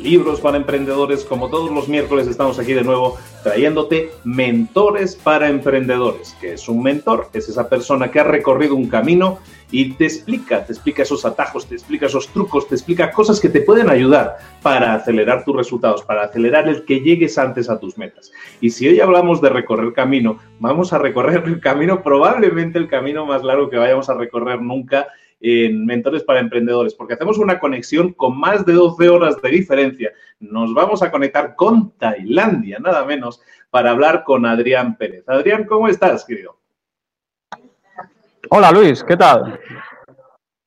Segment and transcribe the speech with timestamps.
[0.00, 1.24] Libros para Emprendedores.
[1.24, 6.36] Como todos los miércoles estamos aquí de nuevo trayéndote mentores para emprendedores.
[6.40, 7.28] que es un mentor?
[7.32, 9.38] Es esa persona que ha recorrido un camino
[9.70, 13.48] y te explica, te explica esos atajos, te explica esos trucos, te explica cosas que
[13.48, 17.98] te pueden ayudar para acelerar tus resultados, para acelerar el que llegues antes a tus
[17.98, 18.30] metas.
[18.60, 23.26] Y si hoy hablamos de recorrer camino, vamos a recorrer el camino, probablemente el camino
[23.26, 25.08] más largo que vayamos a recorrer nunca
[25.40, 30.12] en Mentores para Emprendedores, porque hacemos una conexión con más de 12 horas de diferencia.
[30.40, 35.28] Nos vamos a conectar con Tailandia, nada menos, para hablar con Adrián Pérez.
[35.28, 36.58] Adrián, ¿cómo estás, querido?
[38.50, 39.60] Hola, Luis, ¿qué tal?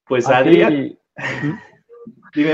[0.05, 0.97] Pues Adrián...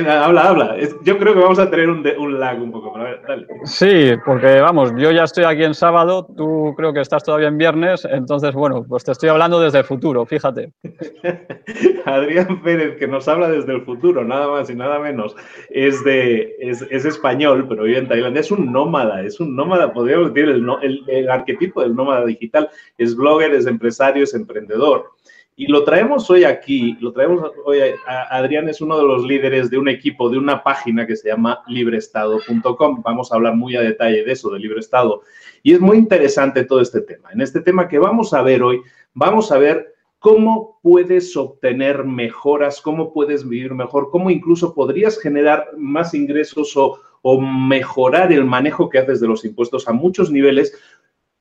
[0.07, 0.77] habla, habla.
[1.03, 3.47] Yo creo que vamos a tener un, un lag un poco, pero dale.
[3.63, 7.57] Sí, porque vamos, yo ya estoy aquí en sábado, tú creo que estás todavía en
[7.57, 10.71] viernes, entonces, bueno, pues te estoy hablando desde el futuro, fíjate.
[12.05, 15.35] Adrián Pérez, que nos habla desde el futuro, nada más y nada menos,
[15.69, 20.33] es, de, es, español, pero vive en Tailandia, es un nómada, es un nómada, podríamos
[20.33, 25.14] decir, el, el, el arquetipo del nómada digital, es blogger, es empresario, es emprendedor.
[25.57, 29.77] Y lo traemos hoy aquí, lo traemos hoy, Adrián es uno de los líderes de
[29.77, 33.01] un equipo, de una página que se llama libreestado.com.
[33.01, 35.21] Vamos a hablar muy a detalle de eso, de Libre Estado.
[35.63, 37.31] Y es muy interesante todo este tema.
[37.31, 38.81] En este tema que vamos a ver hoy,
[39.13, 45.69] vamos a ver cómo puedes obtener mejoras, cómo puedes vivir mejor, cómo incluso podrías generar
[45.77, 50.77] más ingresos o mejorar el manejo que haces de los impuestos a muchos niveles,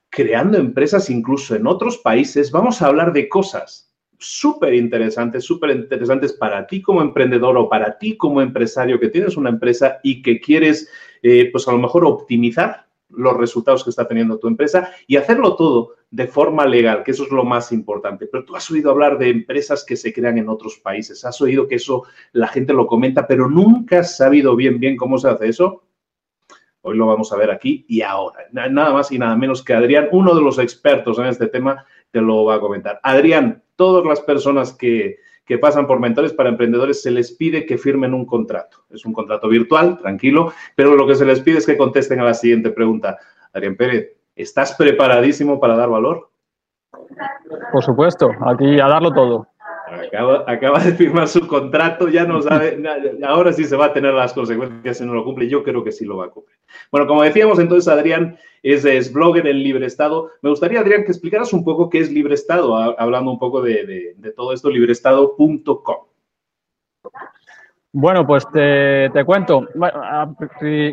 [0.09, 2.49] creando empresas incluso en otros países.
[2.49, 3.91] Vamos a hablar de cosas
[4.25, 9.37] súper interesantes, súper interesantes para ti como emprendedor o para ti como empresario que tienes
[9.37, 10.89] una empresa y que quieres,
[11.21, 15.55] eh, pues a lo mejor optimizar los resultados que está teniendo tu empresa y hacerlo
[15.55, 18.27] todo de forma legal, que eso es lo más importante.
[18.27, 21.67] Pero tú has oído hablar de empresas que se crean en otros países, has oído
[21.67, 25.49] que eso la gente lo comenta, pero nunca has sabido bien, bien cómo se hace
[25.49, 25.83] eso.
[26.81, 28.45] Hoy lo vamos a ver aquí y ahora.
[28.51, 32.21] Nada más y nada menos que Adrián, uno de los expertos en este tema, te
[32.21, 32.99] lo va a comentar.
[33.01, 35.19] Adrián, todas las personas que,
[35.61, 38.79] pasan por mentores para emprendedores se les pide que firmen un contrato.
[38.89, 42.25] Es un contrato virtual, tranquilo, pero lo que se les pide es que contesten a
[42.25, 43.17] la siguiente pregunta.
[43.53, 46.29] Adrián Pérez, ¿estás preparadísimo para dar valor?
[47.71, 49.47] Por supuesto, aquí a darlo todo.
[50.47, 52.81] Acaba, de firmar su contrato, ya no sabe,
[53.23, 55.91] ahora sí se va a tener las consecuencias si no lo cumple, yo creo que
[55.91, 56.57] sí lo va a cumplir.
[56.91, 60.31] Bueno, como decíamos entonces, Adrián es, blogger en Libre Estado.
[60.41, 64.15] Me gustaría, Adrián, que explicaras un poco qué es Libre Estado, hablando un poco de,
[64.35, 65.97] todo esto, libreestado.com.
[67.91, 69.67] Bueno, pues te, cuento.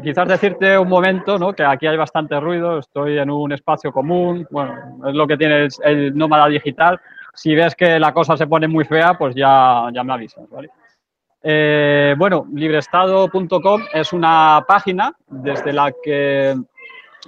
[0.02, 1.52] quizás decirte un momento, ¿no?
[1.52, 5.64] Que aquí hay bastante ruido, estoy en un espacio común, bueno, es lo que tiene
[5.64, 7.00] el, el nómada digital
[7.34, 10.70] si ves que la cosa se pone muy fea, pues ya, ya me avisas, ¿vale?
[11.42, 16.54] Eh, bueno, libreestado.com es una página desde la que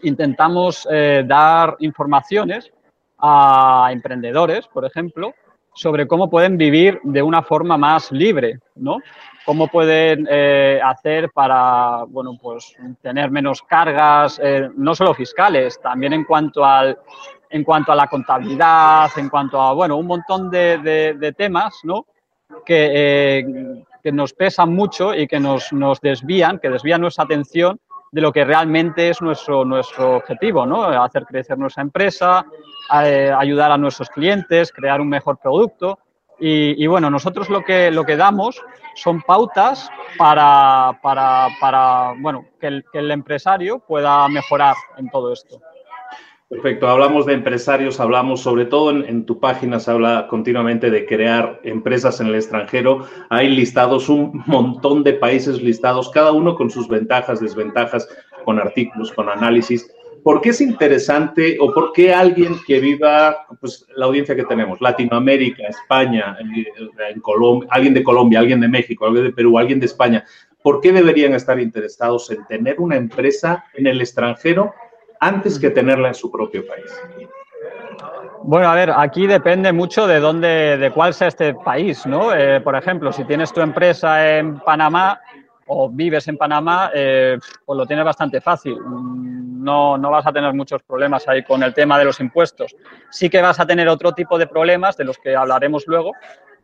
[0.02, 2.70] intentamos eh, dar informaciones
[3.18, 5.34] a emprendedores, por ejemplo,
[5.74, 8.98] sobre cómo pueden vivir de una forma más libre, ¿no?
[9.44, 14.40] Cómo pueden eh, hacer para, bueno, pues tener menos cargas,
[14.76, 16.96] no solo fiscales, también en cuanto al,
[17.54, 22.04] en cuanto a la contabilidad, en cuanto a, bueno, un montón de, temas, ¿no?
[22.66, 27.78] Que, que nos pesan mucho y que nos, nos desvían, que desvían nuestra atención
[28.10, 30.82] de lo que realmente es nuestro, nuestro objetivo, ¿no?
[30.82, 32.44] Hacer crecer nuestra empresa,
[33.04, 36.00] eh, ayudar a nuestros clientes, crear un mejor producto.
[36.40, 38.60] Y, bueno, nosotros lo que, lo que damos
[38.96, 45.32] son pautas para, para, para bueno, que el, que el empresario pueda mejorar en todo
[45.32, 45.60] esto.
[46.48, 51.60] Perfecto, hablamos de empresarios, hablamos sobre todo en, tu página, se habla continuamente de crear
[51.64, 53.06] empresas en el extranjero.
[53.30, 58.06] Hay listados un montón de países listados, cada uno con sus ventajas, desventajas,
[58.44, 59.90] con artículos, con análisis.
[60.22, 64.80] ¿Por qué es interesante o por qué alguien que viva, pues la audiencia que tenemos,
[64.82, 66.36] Latinoamérica, España,
[67.22, 70.24] Colombia, alguien de Colombia, alguien de México, alguien de Perú, alguien de España,
[70.62, 74.72] ¿por qué deberían estar interesados en tener una empresa en el extranjero
[75.24, 76.92] antes que tenerla en su propio país?
[78.42, 82.34] Bueno, a ver, aquí depende mucho de dónde, de cuál sea este país, ¿no?
[82.34, 85.18] Eh, por ejemplo, si tienes tu empresa en Panamá
[85.66, 88.76] o vives en Panamá, eh, pues lo tienes bastante fácil.
[88.84, 92.76] No, no vas a tener muchos problemas ahí con el tema de los impuestos.
[93.10, 96.12] Sí que vas a tener otro tipo de problemas de los que hablaremos luego,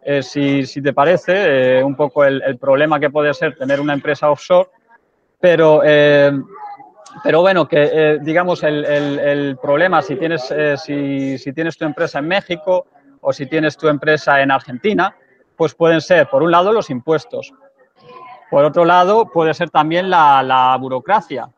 [0.03, 3.95] eh, si, si, te parece, un poco el, el, problema que puede ser tener una
[3.95, 4.69] empresa offshore,
[5.41, 5.83] pero
[7.23, 11.85] pero bueno, que eh, digamos el, el, problema si tienes, eh, si, si, tienes tu
[11.85, 12.87] empresa en México
[13.21, 15.15] o si tienes tu empresa en Argentina,
[15.57, 17.53] pues pueden ser, por un lado, los impuestos.
[18.51, 21.51] Por otro lado, puede ser también la, la burocracia.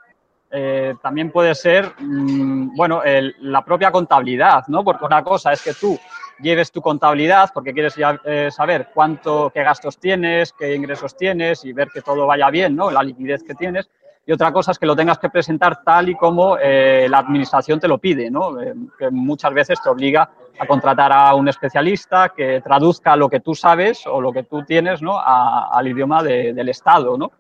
[0.51, 3.03] Eh, también puede ser, mm, bueno,
[3.41, 4.85] la propia contabilidad, ¿no?
[4.85, 5.99] Porque una cosa es que tú
[6.41, 8.21] lleves tu contabilidad porque quieres ya,
[8.51, 12.91] saber cuánto, qué gastos tienes, qué ingresos tienes y ver que todo vaya bien, ¿no?
[12.91, 13.89] La liquidez que tienes
[14.25, 17.81] y otra cosa es que lo tengas que presentar tal y como eh, la administración
[17.81, 18.61] te lo pide, ¿no?
[18.61, 23.41] Eh, que muchas veces te obliga a contratar a un especialista que traduzca lo que
[23.41, 25.19] tú sabes o lo que tú tienes ¿no?
[25.19, 27.17] al idioma del Estado.
[27.17, 27.33] ¿no?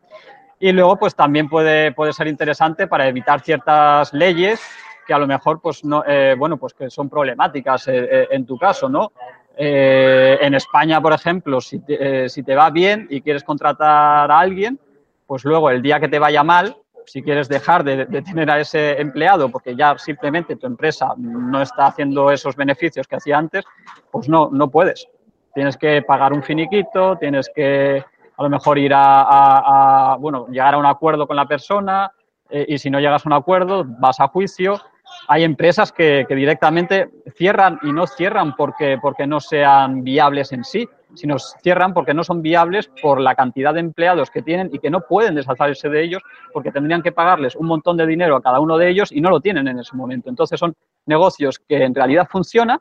[0.58, 4.60] Y luego, pues también puede, puede ser interesante para evitar ciertas leyes
[5.06, 8.88] que a lo mejor pues, no, eh, bueno, pues que son problemáticas en tu caso.
[8.88, 9.12] ¿no?
[9.54, 11.80] en España, por ejemplo, si
[12.26, 14.80] si te va bien y quieres contratar a alguien,
[15.26, 16.76] pues luego el día que te vaya mal,
[17.06, 21.86] si quieres dejar de, tener a ese empleado porque ya simplemente tu empresa no está
[21.86, 23.64] haciendo esos beneficios que hacía antes,
[24.10, 25.08] pues no, no puedes.
[25.54, 28.04] Tienes que pagar un finiquito, tienes que
[28.36, 32.10] a lo mejor ir a, bueno, llegar a un acuerdo con la persona
[32.48, 34.80] eh, y si no llegas a un acuerdo vas a juicio.
[35.28, 40.64] Hay empresas que, que directamente cierran y no cierran porque, porque no sean viables en
[40.64, 44.70] sí, si nos cierran porque no son viables por la cantidad de empleados que tienen
[44.72, 46.22] y que no pueden deshacerse de ellos
[46.52, 49.30] porque tendrían que pagarles un montón de dinero a cada uno de ellos y no
[49.30, 50.28] lo tienen en ese momento.
[50.28, 50.74] Entonces son
[51.06, 52.78] negocios que en realidad funcionan,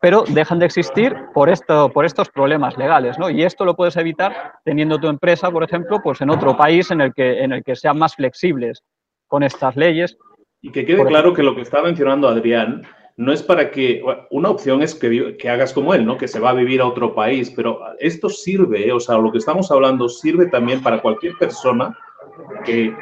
[0.00, 3.18] pero dejan de existir por, esto, por estos problemas legales.
[3.18, 3.30] ¿no?
[3.30, 7.00] Y esto lo puedes evitar teniendo tu empresa, por ejemplo, pues en otro país en
[7.00, 8.82] el que, en el que sean más flexibles
[9.26, 10.16] con estas leyes.
[10.60, 12.82] Y que quede claro que lo que está mencionando Adrián
[13.22, 16.18] no es para que, una opción es que, hagas como él, ¿no?
[16.18, 19.38] Que se va a vivir a otro país, pero esto sirve, o sea, lo que
[19.38, 21.96] estamos hablando sirve también para cualquier persona
[22.64, 22.94] que,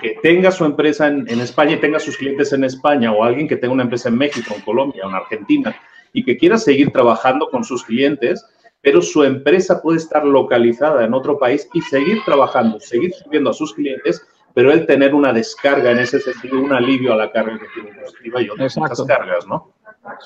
[0.00, 3.46] que tenga su empresa en, en, España y tenga sus clientes en España, o alguien
[3.46, 5.76] que tenga una empresa en México, en Colombia, en Argentina,
[6.14, 8.46] y que quiera seguir trabajando con sus clientes,
[8.80, 13.54] pero su empresa puede estar localizada en otro país y seguir trabajando, seguir sirviendo a
[13.54, 14.24] sus clientes
[14.56, 17.92] pero el tener una descarga en ese sentido, un alivio a la carga que tiene
[18.00, 19.74] positiva y otras cargas, ¿no?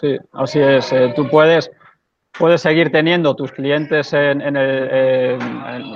[0.01, 0.93] Sí, así es.
[0.93, 1.69] Eh, tú puedes,
[2.39, 5.37] puedes seguir teniendo tus clientes en, el,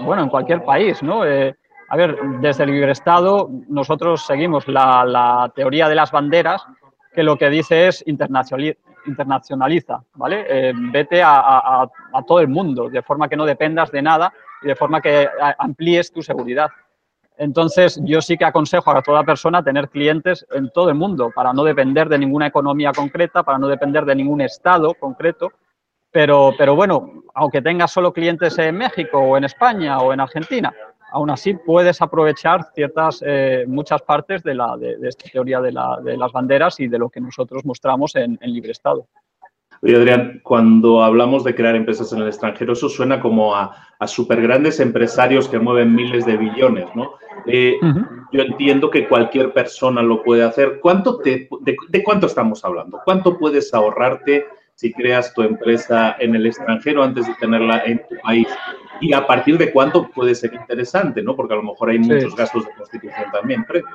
[0.02, 1.24] bueno, en cualquier país, ¿no?
[1.24, 1.54] Eh,
[1.88, 6.66] a ver, desde el libre Estado nosotros seguimos la, la, teoría de las banderas
[7.14, 10.44] que lo que dice es internacionaliza, ¿vale?
[10.48, 14.32] Eh, vete a, a, a todo el mundo, de forma que no dependas de nada
[14.60, 16.68] y de forma que amplíes tu seguridad.
[17.36, 21.52] Entonces, yo sí que aconsejo a toda persona tener clientes en todo el mundo para
[21.52, 25.52] no depender de ninguna economía concreta, para no depender de ningún estado concreto.
[26.12, 30.72] Pero, pero bueno, aunque tengas solo clientes en México o en España o en Argentina,
[31.10, 35.98] aún así puedes aprovechar ciertas, eh, muchas partes de, la, de, esta teoría de, la,
[36.02, 39.08] de, las banderas y de lo que nosotros mostramos en, en Libre Estado.
[39.84, 44.06] Oye, Adrián, cuando hablamos de crear empresas en el extranjero, eso suena como a, a
[44.06, 47.12] súper grandes empresarios que mueven miles de billones, ¿no?
[47.46, 47.76] Eh,
[48.32, 50.80] yo entiendo que cualquier persona lo puede hacer.
[50.80, 53.00] ¿Cuánto te, de, cuánto estamos hablando?
[53.04, 58.16] ¿Cuánto puedes ahorrarte si creas tu empresa en el extranjero antes de tenerla en tu
[58.22, 58.48] país?
[59.02, 61.36] Y a partir de cuánto puede ser interesante, ¿no?
[61.36, 63.92] Porque a lo mejor hay muchos gastos de constitución también previos.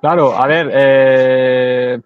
[0.00, 2.00] Claro, a ver, eh,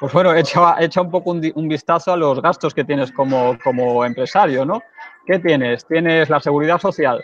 [0.00, 4.02] pues bueno, echa, echa un poco un, vistazo a los gastos que tienes como, como
[4.04, 4.82] empresario, ¿no?
[5.26, 5.86] ¿Qué tienes?
[5.86, 7.22] Tienes la seguridad social,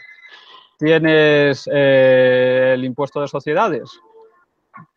[0.78, 3.98] tienes eh, el impuesto de sociedades,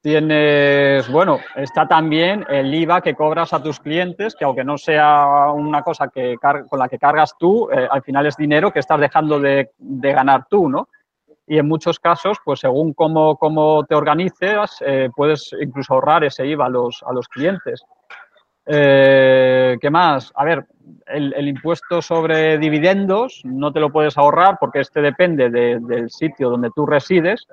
[0.02, 5.50] tienes, bueno, está también el IVA que cobras a tus clientes, que aunque no sea
[5.54, 9.00] una cosa que con la que cargas tú, eh, al final es dinero que estás
[9.00, 10.90] dejando de, de, ganar tú, ¿no?
[11.50, 16.48] Y en muchos casos, pues según cómo, cómo te organices, eh, puedes incluso ahorrar ese
[16.48, 17.84] IVA a los, a los clientes.
[18.66, 20.32] ¿Qué más?
[20.36, 20.64] A ver,
[21.08, 26.70] el, impuesto sobre dividendos no te lo puedes ahorrar porque este depende del sitio donde
[26.76, 27.48] tú resides,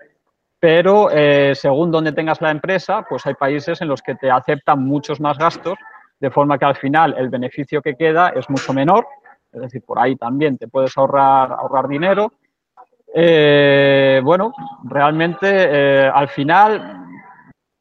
[0.59, 4.85] pero eh, según donde tengas la empresa, pues hay países en los que te aceptan
[4.85, 5.79] muchos más gastos,
[6.19, 9.07] de forma que al final el beneficio que queda es mucho menor,
[9.53, 12.33] es decir, por ahí también te puedes ahorrar, ahorrar dinero.
[13.19, 14.53] Eh, bueno,
[14.85, 17.03] realmente eh, al final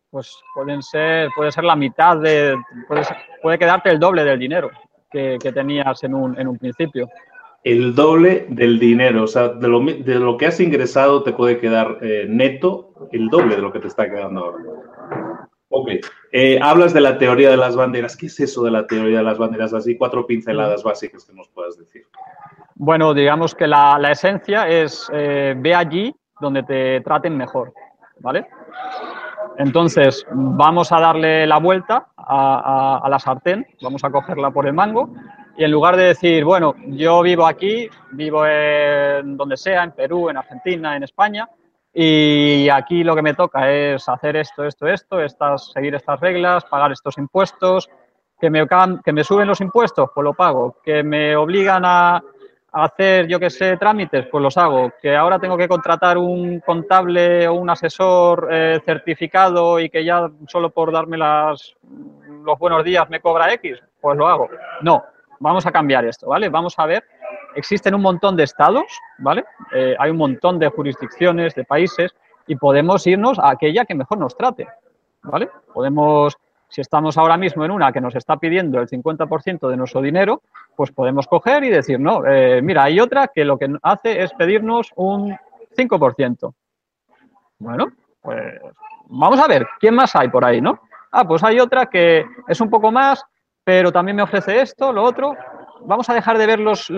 [0.09, 2.55] pues pueden ser, puede ser la mitad de,
[3.41, 4.71] puede quedarte el doble del dinero
[5.11, 7.09] que, tenías en un, en un, principio.
[7.65, 11.59] El doble del dinero, o sea, de lo, de lo que has ingresado te puede
[11.59, 15.49] quedar eh, neto el doble de lo que te está quedando ahora.
[15.67, 15.89] Ok,
[16.61, 18.15] hablas de la teoría de las banderas.
[18.15, 19.73] ¿Qué es eso de la teoría de las banderas?
[19.73, 22.03] Así, cuatro pinceladas básicas que nos puedas decir.
[22.75, 27.73] Bueno, digamos que la, la esencia es eh, ve allí donde te traten mejor,
[28.19, 28.47] ¿vale?
[29.57, 35.09] Entonces, vamos a darle la vuelta a, la sartén, vamos a cogerla por el mango
[35.55, 40.29] y en lugar de decir, bueno, yo vivo aquí, vivo en donde sea, en Perú,
[40.29, 41.47] en Argentina, en España,
[41.93, 46.65] y aquí lo que me toca es hacer esto, esto, esto, estas, seguir estas reglas,
[46.65, 47.89] pagar estos impuestos,
[48.37, 48.67] que me,
[49.01, 52.21] que me suben los impuestos, pues lo pago, que me obligan a,
[52.75, 54.91] hacer, yo que sé, trámites, pues los hago.
[55.01, 60.29] Que ahora tengo que contratar un contable o un asesor eh, certificado y que ya
[60.47, 61.75] solo por darme las,
[62.43, 64.49] los buenos días me cobra X, pues lo hago.
[64.81, 65.03] No,
[65.39, 66.49] vamos a cambiar esto, ¿vale?
[66.49, 67.03] Vamos a ver,
[67.55, 68.85] existen un montón de estados,
[69.19, 69.45] ¿vale?
[69.73, 72.13] Eh, hay un montón de jurisdicciones, de países,
[72.45, 74.67] y podemos irnos a aquella que mejor nos trate,
[75.23, 75.49] ¿vale?
[75.73, 76.37] Podemos
[76.69, 80.41] si estamos ahora mismo en una que nos está pidiendo el 50% de nuestro dinero,
[80.75, 84.33] pues podemos coger y decir, no, eh, mira, hay otra que lo que hace es
[84.33, 85.37] pedirnos un
[85.77, 86.53] 5%.
[87.59, 87.87] Bueno,
[88.21, 88.61] pues
[89.07, 90.81] vamos a ver, ¿quién más hay por ahí, no?
[91.11, 93.23] Ah, pues hay otra que es un poco más,
[93.63, 95.35] pero también me ofrece esto, lo otro.
[95.85, 96.91] Vamos a dejar de ver los,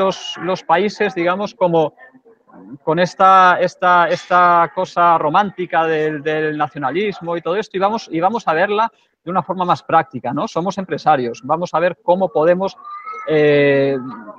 [0.66, 1.94] países, digamos, como
[2.84, 8.20] con esta, esta, esta cosa romántica del, del, nacionalismo y todo esto, y vamos, y
[8.20, 8.92] vamos a verla
[9.28, 10.48] de una forma más práctica, ¿no?
[10.48, 12.78] Somos empresarios, vamos a ver cómo podemos
[13.28, 13.98] eh,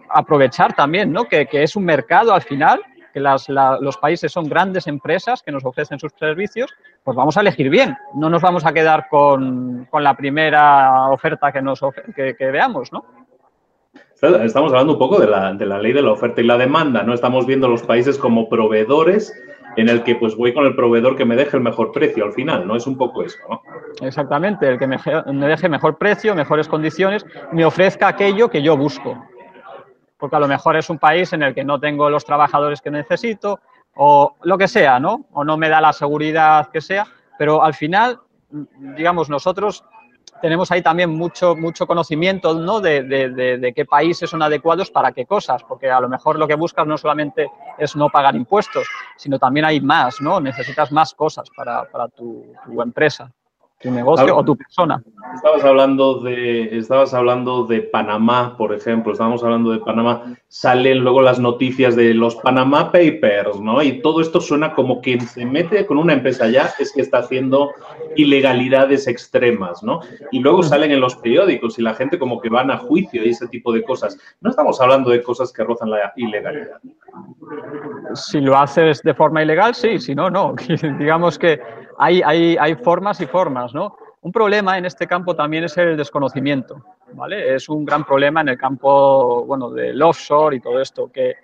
[0.09, 1.27] aprovechar también, ¿no?
[1.27, 2.81] Que, es un mercado al final,
[3.13, 6.71] que los países son grandes empresas que nos ofrecen sus servicios,
[7.05, 11.61] pues vamos a elegir bien, no nos vamos a quedar con, la primera oferta que,
[11.61, 11.81] nos,
[12.17, 13.05] que, que veamos, ¿no?
[14.23, 17.03] Estamos hablando un poco de la, de la, ley de la oferta y la demanda,
[17.03, 17.13] ¿no?
[17.13, 19.35] Estamos viendo los países como proveedores
[19.79, 22.33] en el que pues voy con el proveedor que me deje el mejor precio al
[22.33, 22.75] final, ¿no?
[22.75, 23.63] Es un poco eso, ¿no?
[24.01, 24.99] Exactamente, el que me,
[25.47, 29.25] deje mejor precio, mejores condiciones, me ofrezca aquello que yo busco.
[30.19, 32.91] Porque a lo mejor es un país en el que no tengo los trabajadores que
[32.91, 33.61] necesito
[33.95, 35.27] o lo que sea, ¿no?
[35.31, 37.07] O no me da la seguridad que sea,
[37.39, 38.19] pero al final,
[38.97, 39.85] digamos, nosotros
[40.41, 42.81] tenemos ahí también mucho, mucho conocimiento ¿no?
[42.81, 46.55] de, de, qué países son adecuados para qué cosas, porque a lo mejor lo que
[46.55, 50.41] buscas no solamente es no pagar impuestos, sino también hay más, ¿no?
[50.41, 53.33] Necesitas más cosas para, para tu, tu empresa
[53.81, 55.03] tu negocio o tu persona.
[55.35, 61.23] Estabas hablando de, estabas hablando de Panamá, por ejemplo, estábamos hablando de Panamá, salen luego
[61.23, 63.83] las noticias de los Panamá Papers, ¿no?
[63.83, 67.19] Y todo esto suena como quien se mete con una empresa ya es que está
[67.19, 67.71] haciendo
[68.17, 70.01] ilegalidades extremas, ¿no?
[70.33, 73.29] Y luego salen en los periódicos y la gente como que van a juicio y
[73.29, 74.19] ese tipo de cosas.
[74.41, 76.81] No estamos hablando de cosas que rozan la ilegalidad.
[78.15, 80.55] Si lo haces de forma ilegal, sí, si no, no.
[80.99, 81.61] Digamos que
[81.99, 83.97] hay, formas y formas, ¿no?
[84.21, 87.55] Un problema en este campo también es el desconocimiento, ¿vale?
[87.55, 91.37] Es un gran problema en el campo, bueno, del offshore y todo esto, que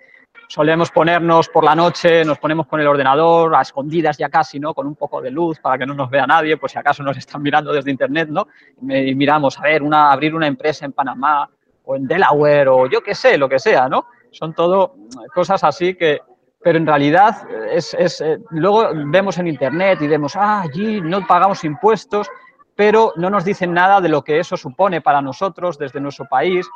[0.47, 4.73] solemos ponernos por la noche, nos ponemos con el ordenador a escondidas ya casi, ¿no?
[4.73, 7.17] Con un poco de luz para que no nos vea nadie, pues si acaso nos
[7.17, 8.47] están mirando desde internet, ¿no?
[8.81, 11.49] Y miramos, a ver, una, abrir una empresa en Panamá
[11.85, 14.05] o en Delaware o yo qué sé, lo que sea, ¿no?
[14.31, 14.95] Son todo
[15.33, 16.19] cosas así que,
[16.65, 21.23] pero en realidad es, es eh, luego vemos en internet y vemos, ah, allí no
[21.27, 22.27] pagamos impuestos,
[22.75, 26.67] pero no nos dicen nada de lo que eso supone para nosotros desde nuestro país,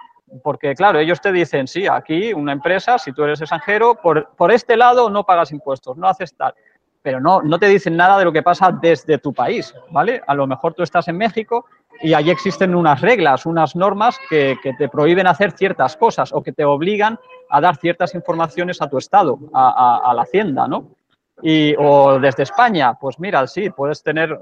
[0.44, 4.52] porque claro, ellos te dicen, sí, aquí una empresa, si tú eres extranjero, por, por
[4.52, 6.54] este lado no pagas impuestos, no haces tal,
[7.02, 10.22] pero no, no te dicen nada de lo que pasa desde tu país, ¿vale?
[10.28, 11.66] A lo mejor tú estás en México
[12.00, 16.44] y allí existen unas reglas, unas normas que, que te prohíben hacer ciertas cosas o
[16.44, 17.18] que te obligan
[17.50, 20.96] a dar ciertas informaciones a tu Estado, a, la Hacienda, ¿no?
[21.42, 24.40] Y, o desde España, pues mira, sí, puedes tener,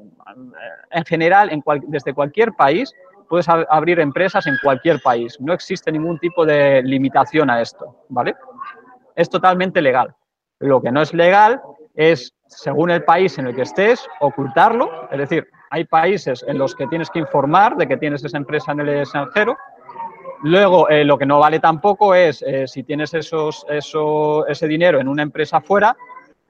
[0.91, 1.49] en general,
[1.87, 2.93] desde cualquier país,
[3.29, 5.39] puedes abrir empresas en cualquier país.
[5.39, 8.35] No existe ningún tipo de limitación a esto, ¿vale?
[9.15, 10.13] Es totalmente legal.
[10.59, 11.61] Lo que no es legal
[11.95, 15.09] es, según el país en el que estés, ocultarlo.
[15.11, 18.71] Es decir, hay países en los que tienes que informar de que tienes esa empresa
[18.71, 19.57] en el extranjero.
[20.43, 24.99] Luego, eh, lo que no vale tampoco es, eh, si tienes esos, eso, ese dinero
[24.99, 25.95] en una empresa fuera,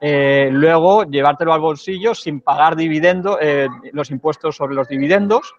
[0.00, 3.38] eh, luego llevártelo al bolsillo sin pagar dividendo,
[3.92, 5.54] los impuestos sobre los dividendos.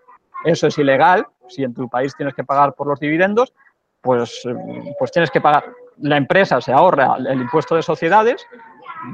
[0.46, 1.28] Eso es ilegal.
[1.50, 3.54] Si en tu país tienes que pagar por los dividendos,
[4.02, 4.48] pues,
[4.98, 5.66] pues tienes que pagar.
[5.98, 8.46] La empresa se ahorra el impuesto de sociedades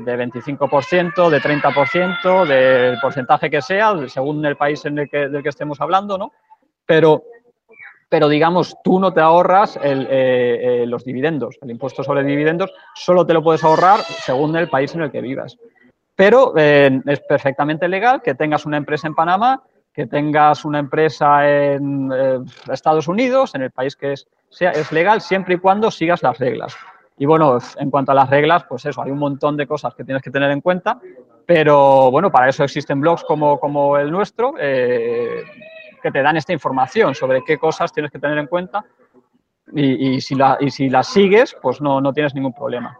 [0.03, 5.41] de 25%, de 30%, del porcentaje que sea, según el país en el que, del
[5.41, 6.31] que estemos hablando, ¿no?
[6.85, 7.23] Pero
[8.09, 13.25] pero digamos, tú no te ahorras eh, eh, los dividendos, el impuesto sobre dividendos, solo
[13.25, 15.57] te lo puedes ahorrar según el país en el que vivas.
[16.15, 21.49] Pero eh, es perfectamente legal que tengas una empresa en Panamá, que tengas una empresa
[21.49, 22.11] en
[22.69, 24.13] Estados Unidos, en el país que
[24.49, 26.75] sea, es legal, siempre y cuando sigas las reglas.
[27.17, 30.03] Y bueno, en cuanto a las reglas, pues eso, hay un montón de cosas que
[30.03, 30.99] tienes que tener en cuenta,
[31.45, 34.55] pero bueno, para eso existen blogs como, como el nuestro,
[36.05, 38.85] que te dan esta información sobre qué cosas tienes que tener en cuenta
[39.73, 42.95] y, y si, la, y si las sigues, pues no, no tienes ningún problema.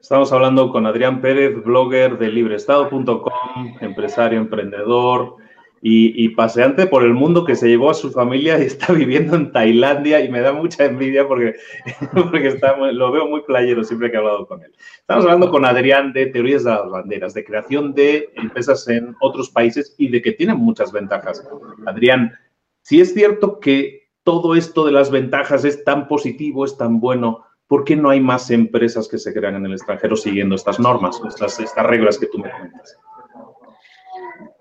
[0.00, 5.38] Estamos hablando con Adrián Pérez, blogger de libreestado.com, empresario, emprendedor
[5.82, 9.34] y, y, paseante por el mundo que se llevó a su familia y está viviendo
[9.34, 11.54] en Tailandia y me da mucha envidia porque,
[12.12, 14.72] porque está, lo veo muy playero siempre que he hablado con él.
[14.98, 19.48] Estamos hablando con Adrián de teorías de las banderas, de creación de empresas en otros
[19.48, 21.48] países y de que tienen muchas ventajas.
[21.86, 22.34] Adrián,
[22.82, 27.46] si es cierto que todo esto de las ventajas es tan positivo, es tan bueno,
[27.66, 31.20] ¿por qué no hay más empresas que se crean en el extranjero siguiendo estas normas,
[31.26, 32.98] estas, estas reglas que tú me comentas?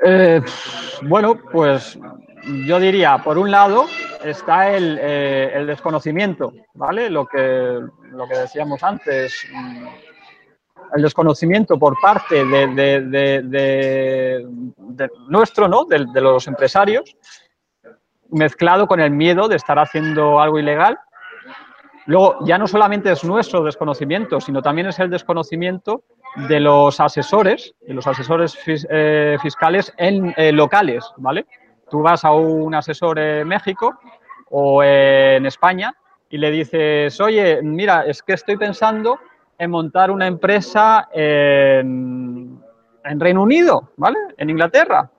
[0.02, 0.42] Eh,
[1.04, 1.98] bueno, pues
[2.66, 3.86] yo diría, por un lado,
[4.24, 7.10] está el, eh, desconocimiento, ¿vale?
[7.10, 7.80] Lo que,
[8.12, 9.88] lo que decíamos antes, mm,
[10.96, 14.48] el desconocimiento por parte de, de
[15.28, 15.86] nuestro, ¿no?
[15.86, 17.16] De, los empresarios,
[18.30, 20.98] mezclado con el miedo de estar haciendo algo ilegal.
[22.06, 26.04] Luego, ya no solamente es nuestro desconocimiento, sino también es el desconocimiento
[26.36, 31.46] de los asesores, de los asesores fis, eh, fiscales en eh, locales, ¿vale?
[31.90, 34.00] Tú vas a un asesor en México
[34.50, 35.94] o en España
[36.30, 39.20] y le dices, oye, mira, es que estoy pensando
[39.58, 42.62] en montar una empresa en,
[43.04, 44.18] en Reino Unido, ¿vale?
[44.38, 45.10] En Inglaterra.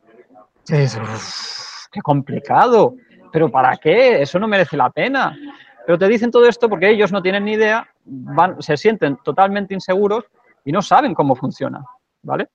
[0.66, 2.94] Dices, qué complicado,
[3.32, 4.22] pero ¿para qué?
[4.22, 5.36] Eso no merece la pena.
[5.84, 9.74] Pero te dicen todo esto porque ellos no tienen ni idea, van, se sienten totalmente
[9.74, 10.24] inseguros
[10.64, 11.84] y no saben cómo funciona,
[12.22, 12.48] ¿vale?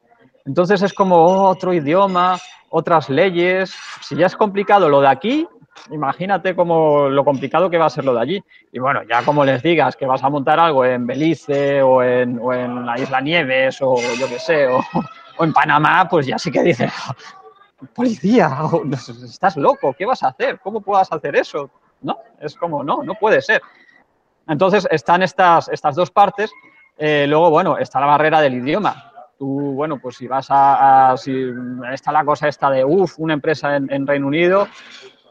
[0.46, 2.38] Entonces es como otro idioma,
[2.70, 3.74] otras leyes.
[4.02, 5.48] Si ya es complicado lo de aquí,
[5.92, 8.44] imagínate como lo complicado que va a ser lo de allí.
[8.72, 12.40] Y bueno, ya como les digas que vas a montar algo en Belice o en,
[12.40, 14.80] o la Isla Nieves o yo qué sé, o,
[15.38, 16.92] o, en Panamá, pues ya sí que dices,
[17.94, 18.58] policía,
[19.24, 20.60] estás loco, ¿qué vas a hacer?
[20.60, 21.70] ¿Cómo puedas hacer eso?
[22.02, 23.62] No, es como, no, no puede ser.
[24.48, 26.52] Entonces están estas, estas dos partes
[26.98, 29.12] eh, luego, bueno, está la barrera del idioma.
[29.38, 31.52] Tú, bueno, pues si vas a, si
[31.92, 34.68] está la cosa esta de, uff, una empresa en, Reino Unido,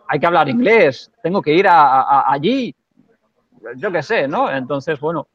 [0.06, 2.74] hay que hablar inglés, tengo que ir a, allí,
[3.76, 4.50] yo qué sé, ¿no?
[4.50, 5.26] Entonces, bueno,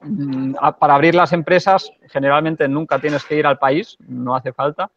[0.00, 4.90] mm, para abrir las empresas, generalmente nunca tienes que ir al país, no hace falta.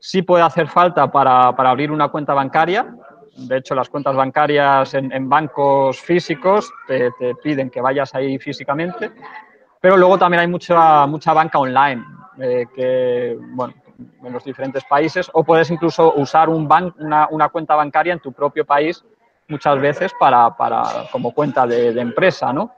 [0.00, 2.92] Sí puede hacer falta para, abrir una cuenta bancaria,
[3.36, 8.38] de hecho, las cuentas bancarias en, en bancos físicos te, te, piden que vayas ahí
[8.38, 9.12] físicamente,
[9.86, 12.04] pero luego también hay mucha, mucha banca online
[12.40, 13.72] eh, que, bueno,
[14.24, 18.18] en los diferentes países, o puedes incluso usar un ban una, una, cuenta bancaria en
[18.18, 19.04] tu propio país
[19.46, 20.52] muchas veces para,
[21.12, 22.72] como cuenta de, empresa, ¿no?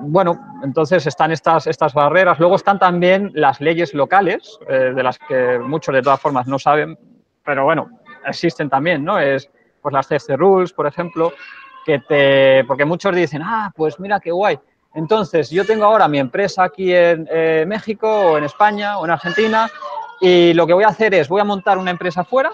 [0.00, 2.40] Bueno, entonces están estas, estas barreras.
[2.40, 6.58] Luego están también las leyes locales, eh, de las que muchos de todas formas no
[6.58, 6.98] saben,
[7.44, 7.88] pero bueno,
[8.26, 9.20] existen también, ¿no?
[9.20, 9.48] Es
[9.80, 11.32] pues las CFC Rules, por ejemplo,
[11.86, 12.64] que te...
[12.64, 14.58] Porque muchos dicen, ah, pues mira qué guay.
[14.94, 19.12] Entonces, yo tengo ahora mi empresa aquí en eh, México o en España o en
[19.12, 19.70] Argentina
[20.20, 22.52] y lo que voy a hacer es, voy a montar una empresa fuera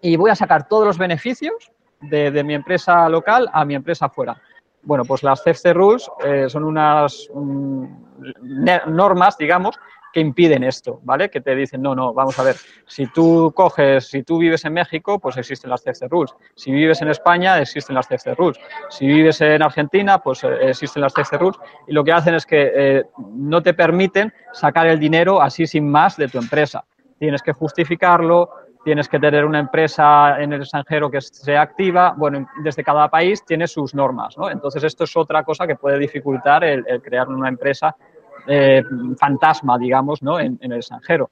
[0.00, 1.70] y voy a sacar todos los beneficios
[2.00, 4.40] de, mi empresa local a mi empresa fuera.
[4.82, 7.84] Bueno, pues las CFC Rules eh, son unas mm,
[8.86, 9.76] normas, digamos,
[10.16, 11.28] que impiden esto, ¿vale?
[11.28, 14.72] Que te dicen, no, no, vamos a ver, si tú coges, si tú vives en
[14.72, 16.34] México, pues existen las CFC Rules.
[16.54, 18.58] Si vives en España, existen las CFC Rules.
[18.88, 21.58] Si vives en Argentina, pues eh, existen las CFC Rules.
[21.86, 25.86] Y lo que hacen es que eh, no te permiten sacar el dinero así sin
[25.86, 26.86] más de tu empresa.
[27.18, 28.48] Tienes que justificarlo,
[28.86, 32.14] tienes que tener una empresa en el extranjero que sea activa.
[32.16, 34.48] Bueno, desde cada país tiene sus normas, ¿no?
[34.48, 37.94] Entonces, esto es otra cosa que puede dificultar el crear una empresa
[38.46, 38.82] eh,
[39.18, 40.38] fantasma, digamos, ¿no?
[40.38, 41.30] en, el extranjero.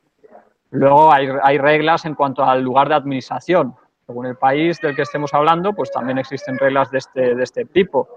[0.75, 3.77] Luego hay, reglas en cuanto al lugar de administración.
[4.07, 7.65] Según el país del que estemos hablando, pues también existen reglas de este, de este
[7.65, 8.09] tipo.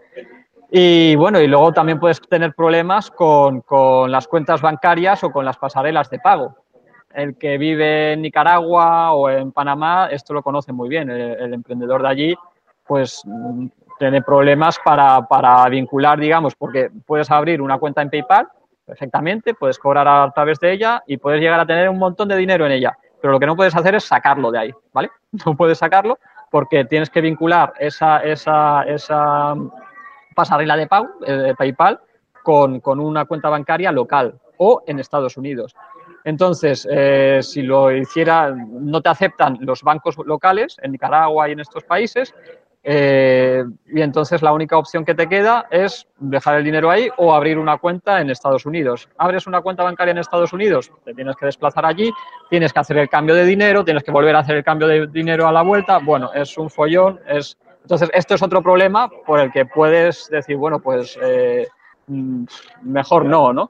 [0.71, 3.63] Y bueno, y luego también puedes tener problemas con,
[4.11, 6.55] las cuentas bancarias o con las pasarelas de pago.
[7.13, 11.11] El que vive en Nicaragua o en Panamá, esto lo conoce muy bien.
[11.11, 12.35] El, emprendedor de allí,
[12.87, 13.21] pues
[13.99, 18.47] tiene problemas para, para, vincular, digamos, porque puedes abrir una cuenta en PayPal
[18.87, 22.37] perfectamente, puedes cobrar a través de ella y puedes llegar a tener un montón de
[22.37, 22.97] dinero en ella.
[23.21, 25.11] Pero lo que no puedes hacer es sacarlo de ahí, ¿vale?
[25.45, 26.17] No puedes sacarlo
[26.49, 29.53] porque tienes que vincular esa, esa, esa
[30.33, 31.99] pasarela de pago, eh, de PayPal,
[32.41, 35.75] con, con, una cuenta bancaria local o en Estados Unidos.
[36.23, 41.59] Entonces, eh, si lo hiciera, no te aceptan los bancos locales en Nicaragua y en
[41.59, 42.33] estos países,
[42.89, 47.33] eh, y entonces la única opción que te queda es dejar el dinero ahí o
[47.33, 49.09] abrir una cuenta en Estados Unidos.
[49.17, 52.13] Abres una cuenta bancaria en Estados Unidos, te tienes que desplazar allí,
[52.49, 55.05] tienes que hacer el cambio de dinero, tienes que volver a hacer el cambio de
[55.07, 55.97] dinero a la vuelta.
[55.97, 57.19] Bueno, es un follón.
[57.27, 57.57] Es...
[57.81, 61.67] Entonces, esto es otro problema por el que puedes decir, bueno, pues eh,
[62.07, 62.45] mm,
[62.83, 63.69] mejor no, ¿no?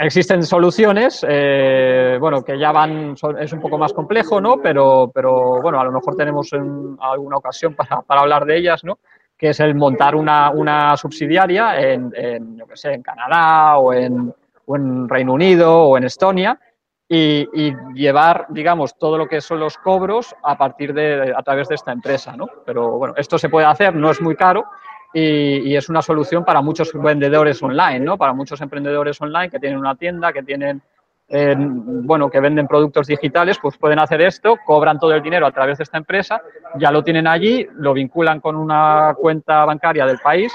[0.00, 4.58] Existen soluciones, eh, bueno, que ya van, es un poco más complejo, ¿no?
[4.62, 8.84] Pero, pero bueno, a lo mejor tenemos en alguna ocasión para, para hablar de ellas,
[8.84, 9.00] ¿no?
[9.36, 13.92] Que es el montar una, una subsidiaria en, en, yo qué sé, en Canadá o
[13.92, 14.32] en,
[14.66, 16.60] o en Reino Unido o en Estonia
[17.08, 21.66] y, y, llevar, digamos, todo lo que son los cobros a partir de, a través
[21.66, 22.46] de esta empresa, ¿no?
[22.64, 24.64] Pero bueno, esto se puede hacer, no es muy caro
[25.12, 28.18] y, es una solución para muchos vendedores online, ¿no?
[28.18, 30.82] Para muchos emprendedores online que tienen una tienda, que tienen,
[31.28, 35.52] eh, bueno, que venden productos digitales, pues pueden hacer esto, cobran todo el dinero a
[35.52, 36.42] través de esta empresa,
[36.76, 40.52] ya lo tienen allí, lo vinculan con una cuenta bancaria del país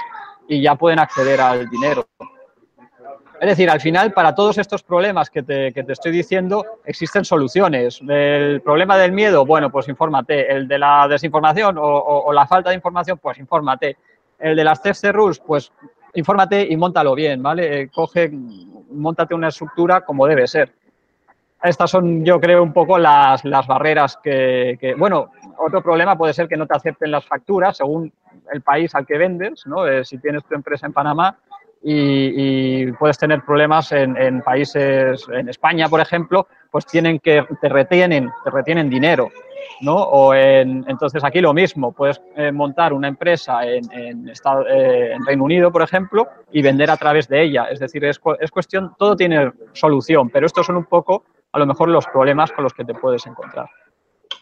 [0.48, 2.06] y ya pueden acceder al dinero.
[3.40, 7.24] Es decir, al final, para todos estos problemas que te, que te, estoy diciendo, existen
[7.24, 8.00] soluciones.
[8.08, 10.50] El problema del miedo, bueno, pues infórmate.
[10.50, 13.96] El de la desinformación o, o la falta de información, pues infórmate.
[14.44, 15.72] El de las CFC Rules, pues
[16.12, 17.80] infórmate y montalo bien, ¿vale?
[17.80, 18.30] Eh, coge,
[18.90, 20.70] montate una estructura como debe ser.
[21.62, 26.58] Estas son, yo creo, un poco las, barreras que, bueno, otro problema puede ser que
[26.58, 28.12] no te acepten las facturas según
[28.52, 29.86] el país al que vendes, ¿no?
[29.86, 31.38] Eh, si tienes tu empresa en Panamá
[31.82, 37.68] y, puedes tener problemas en, en, países, en España, por ejemplo, pues tienen que, te
[37.70, 39.30] retienen, te retienen dinero.
[39.80, 39.96] ¿No?
[39.96, 45.12] O en, entonces aquí lo mismo, puedes eh, montar una empresa en, en, Estado, eh,
[45.12, 47.64] en, Reino Unido, por ejemplo, y vender a través de ella.
[47.64, 51.66] Es decir, es, es, cuestión, todo tiene solución, pero estos son un poco, a lo
[51.66, 53.68] mejor, los problemas con los que te puedes encontrar.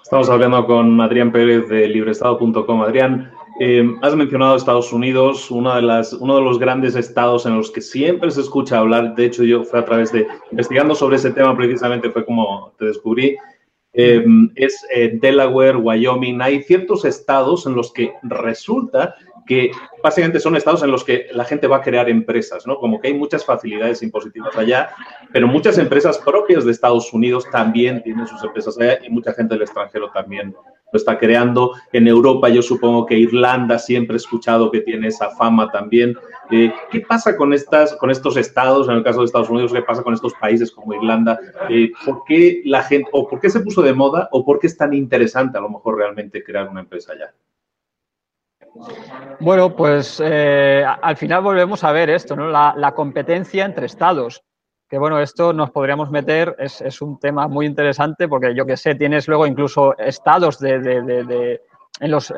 [0.02, 2.82] Estamos hablando con Adrián Pérez de libreestado.com.
[2.82, 7.56] Adrián, eh, has mencionado Estados Unidos, una de las, uno de los grandes estados en
[7.56, 9.14] los que siempre se escucha hablar.
[9.14, 12.86] De hecho, yo fue a través de investigando sobre ese tema precisamente, fue como te
[12.86, 13.36] descubrí.
[13.94, 16.40] Em, es eh, Delaware, Wyoming.
[16.40, 19.14] Hay ciertos estados en los que resulta
[19.46, 19.70] que
[20.02, 22.78] básicamente son estados en los que la gente va a crear empresas, ¿no?
[22.78, 24.90] Como que hay muchas facilidades impositivas allá,
[25.32, 29.54] pero muchas empresas propias de Estados Unidos también tienen sus empresas allá y mucha gente
[29.54, 30.54] del extranjero también
[30.92, 31.72] lo está creando.
[31.92, 36.14] En Europa yo supongo que Irlanda siempre he escuchado que tiene esa fama también.
[36.54, 39.80] Eh, ¿Qué pasa con, estas, con estos estados, en el caso de Estados Unidos, qué
[39.80, 41.40] pasa con estos países como Irlanda?
[41.70, 44.66] Eh, ¿Por qué la gente, o por qué se puso de moda, o por qué
[44.66, 47.32] es tan interesante a lo mejor realmente crear una empresa allá?
[49.40, 52.48] Bueno, pues eh, al final volvemos a ver esto, ¿no?
[52.48, 54.44] La, competencia entre estados.
[54.90, 58.94] Que bueno, esto nos podríamos meter, es, un tema muy interesante porque yo que sé,
[58.94, 61.60] tienes luego incluso estados de,
[61.98, 62.34] en los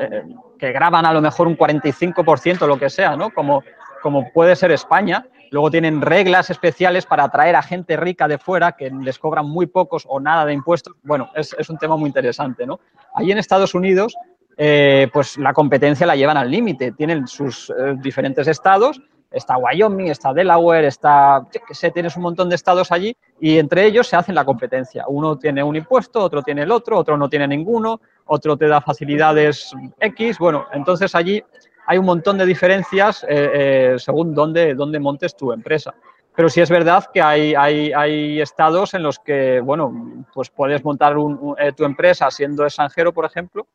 [0.56, 3.30] que graban a lo mejor un 45% lo que sea, ¿no?
[3.30, 3.64] Como,
[4.04, 5.26] como puede ser España.
[5.50, 9.64] Luego tienen reglas especiales para atraer a gente rica de fuera que les cobran muy
[9.64, 10.94] pocos o nada de impuestos.
[11.02, 12.80] Bueno, es, un tema muy interesante, ¿no?
[13.14, 14.14] Ahí en Estados Unidos,
[14.58, 16.92] eh, pues la competencia la llevan al límite.
[16.92, 22.22] Tienen sus eh, diferentes estados está Wyoming, está Delaware, está, yo qué sé, tienes un
[22.22, 25.06] montón de estados allí y entre ellos se hacen la competencia.
[25.08, 28.80] Uno tiene un impuesto, otro tiene el otro, otro no tiene ninguno, otro te da
[28.80, 30.38] facilidades X.
[30.38, 31.42] Bueno, entonces allí
[31.86, 35.94] hay un montón de diferencias eh, eh, según dónde, dónde montes tu empresa.
[36.34, 41.14] Pero sí es verdad que hay, estados en los que, bueno, pues puedes montar
[41.58, 43.66] eh, tu empresa siendo extranjero, por ejemplo,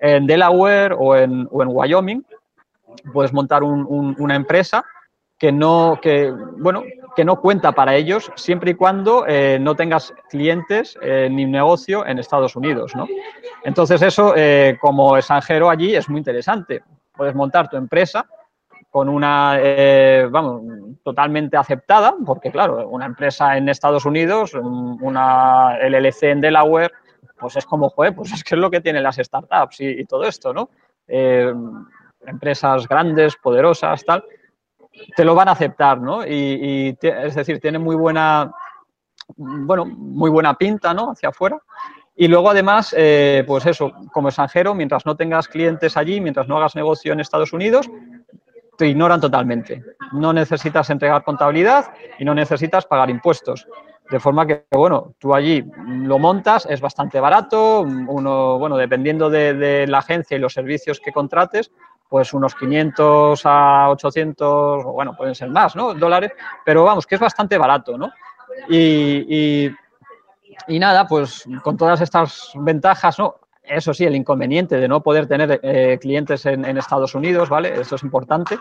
[0.00, 2.24] en Delaware o en, Wyoming,
[3.12, 4.84] puedes montar una empresa
[5.38, 6.84] que no, que, bueno,
[7.16, 9.24] que no cuenta para ellos siempre y cuando
[9.58, 13.08] no tengas clientes ni negocio en Estados Unidos, ¿no?
[13.64, 14.34] Entonces eso,
[14.80, 16.82] como extranjero allí, es muy interesante.
[17.16, 18.26] Puedes montar tu empresa
[18.90, 19.58] con una,
[20.30, 20.62] vamos,
[21.02, 26.92] totalmente aceptada, porque claro, una empresa en Estados Unidos, una LLC en Delaware,
[27.38, 30.24] pues es como, joder, pues es que es lo que tienen las startups y, todo
[30.24, 30.70] esto, ¿no?
[31.06, 34.24] empresas grandes, poderosas, tal
[35.16, 36.26] te lo van a aceptar, ¿no?
[36.26, 38.52] Y, es decir, tiene muy buena,
[39.36, 41.10] bueno, muy buena pinta, ¿no?
[41.10, 41.58] Hacia afuera.
[42.16, 46.56] Y luego, además, eh, pues eso, como extranjero, mientras no tengas clientes allí, mientras no
[46.56, 47.90] hagas negocio en Estados Unidos,
[48.76, 49.82] te ignoran totalmente.
[50.12, 53.66] No necesitas entregar contabilidad y no necesitas pagar impuestos.
[54.10, 59.86] De forma que, bueno, tú allí lo montas, es bastante barato, uno, bueno, dependiendo de
[59.88, 61.72] la agencia y los servicios que contrates,
[62.08, 65.94] pues unos 500 a 800, o bueno, pueden ser más, ¿no?
[65.94, 66.32] Dólares,
[66.64, 68.12] pero vamos, que es bastante barato, ¿no?
[68.68, 69.68] Y,
[70.68, 73.36] nada, pues con todas estas ventajas, ¿no?
[73.62, 77.80] Eso sí, el inconveniente de no poder tener eh, clientes en, Estados Unidos, ¿vale?
[77.80, 78.58] Eso es importante.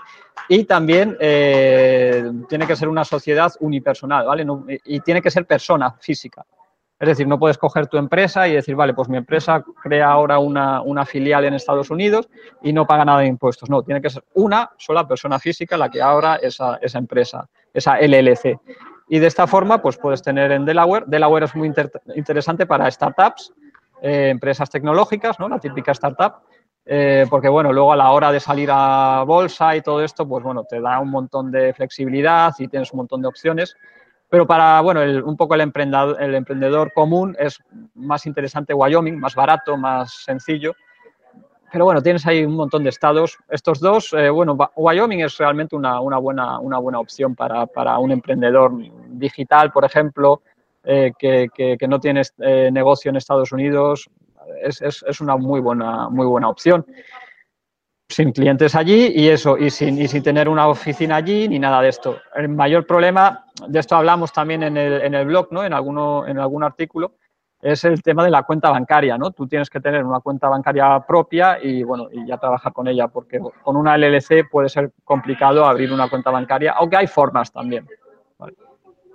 [0.47, 4.45] Y también eh, tiene que ser una sociedad unipersonal, ¿vale?
[4.85, 6.45] y tiene que ser persona física.
[7.03, 10.39] Es decir, no puedes coger tu empresa y decir, vale, pues mi empresa crea ahora
[10.39, 12.29] una, filial en Estados Unidos
[12.61, 13.69] y no paga nada de impuestos.
[13.69, 18.57] No, tiene que ser una sola persona física la que abra esa, empresa, esa LLC.
[19.07, 21.05] Y de esta forma, pues puedes tener en Delaware.
[21.07, 21.71] Delaware es muy
[22.15, 23.53] interesante para startups,
[24.01, 25.49] eh, empresas tecnológicas, ¿no?
[25.49, 26.35] La típica startup.
[26.85, 30.43] Eh, porque, bueno, luego a la hora de salir a bolsa y todo esto, pues,
[30.43, 33.75] bueno, te da un montón de flexibilidad y tienes un montón de opciones.
[34.29, 37.59] Pero para, bueno, un poco el emprendedor, el emprendedor común es
[37.93, 40.73] más interesante Wyoming, más barato, más sencillo.
[41.73, 43.35] Pero bueno, tienes ahí un montón de estados.
[43.49, 47.97] Estos dos, eh, bueno, Wyoming es realmente una, una, buena, una buena opción para, para,
[47.97, 48.73] un emprendedor
[49.09, 50.43] digital, por ejemplo,
[50.83, 54.07] eh, que, que, no tiene eh, negocio en Estados Unidos.
[54.61, 56.85] Es, es, es, una muy buena, muy buena opción
[58.07, 61.81] sin clientes allí y eso, y sin, y sin tener una oficina allí ni nada
[61.81, 62.19] de esto.
[62.35, 65.63] El mayor problema, de esto hablamos también en el, en el blog, ¿no?
[65.63, 67.15] en, alguno, en algún artículo,
[67.63, 69.31] es el tema de la cuenta bancaria, ¿no?
[69.31, 73.07] Tú tienes que tener una cuenta bancaria propia y, bueno, y ya trabajar con ella,
[73.07, 77.87] porque con una LLC puede ser complicado abrir una cuenta bancaria, aunque hay formas también.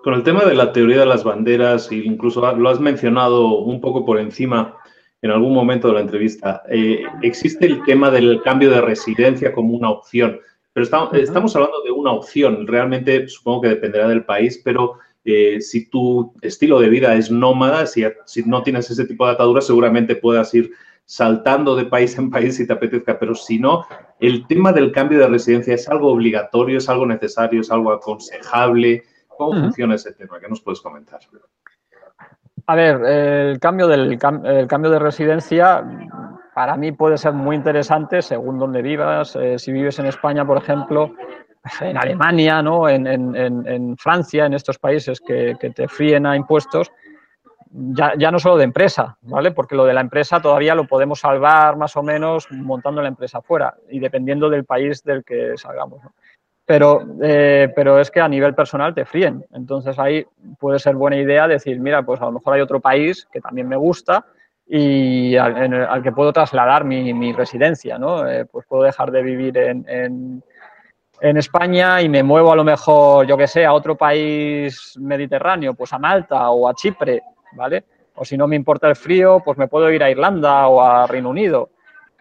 [0.02, 4.06] Con el tema de la teoría de las banderas, incluso lo has mencionado un poco
[4.06, 4.78] por encima,
[5.22, 6.62] en algún momento de la entrevista.
[6.68, 10.40] Eh, existe el tema del cambio de residencia como una opción,
[10.72, 12.66] pero estamos, hablando de una opción.
[12.66, 17.86] Realmente supongo que dependerá del país, pero eh, si tu estilo de vida es nómada,
[17.86, 20.72] si, si no tienes ese tipo de ataduras, seguramente puedas ir
[21.04, 23.86] saltando de país en país si te apetezca, pero si no,
[24.20, 29.04] el tema del cambio de residencia es algo obligatorio, es algo necesario, es algo aconsejable.
[29.26, 30.38] ¿Cómo funciona ese tema?
[30.38, 31.20] ¿Qué nos puedes comentar?
[32.66, 35.82] A ver, el cambio, del, cambio de residencia
[36.54, 39.34] para mí puede ser muy interesante según donde vivas.
[39.36, 41.14] Eh, si vives en España, por ejemplo,
[41.80, 42.88] en Alemania, ¿no?
[42.88, 46.90] en, Francia, en estos países que, te fríen a impuestos,
[47.70, 49.50] ya, ya, no solo de empresa, ¿vale?
[49.50, 53.42] Porque lo de la empresa todavía lo podemos salvar más o menos montando la empresa
[53.42, 56.02] fuera y dependiendo del país del que salgamos.
[56.02, 56.12] ¿no?
[56.68, 59.42] pero, eh, pero es que a nivel personal te fríen.
[59.54, 60.26] Entonces ahí
[60.58, 63.66] puede ser buena idea decir, mira, pues a lo mejor hay otro país que también
[63.68, 64.26] me gusta
[64.66, 68.28] y al, que puedo trasladar mi, residencia, ¿no?
[68.28, 70.44] Eh, pues puedo dejar de vivir en, en,
[71.20, 75.92] España y me muevo a lo mejor, yo que sé, a otro país mediterráneo, pues
[75.92, 77.84] a Malta o a Chipre, ¿vale?
[78.14, 81.06] O si no me importa el frío, pues me puedo ir a Irlanda o a
[81.06, 81.70] Reino Unido.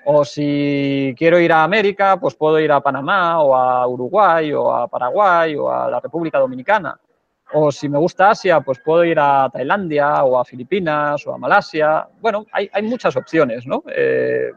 [0.06, 4.72] O si quiero ir a América, pues puedo ir a Panamá o a Uruguay o
[4.72, 6.98] a Paraguay o a la República Dominicana.
[7.54, 11.38] O si me gusta Asia, pues puedo ir a Tailandia o a Filipinas o a
[11.38, 12.08] Malasia.
[12.20, 13.84] Bueno, hay, muchas opciones, ¿no?
[13.88, 14.52] Eh,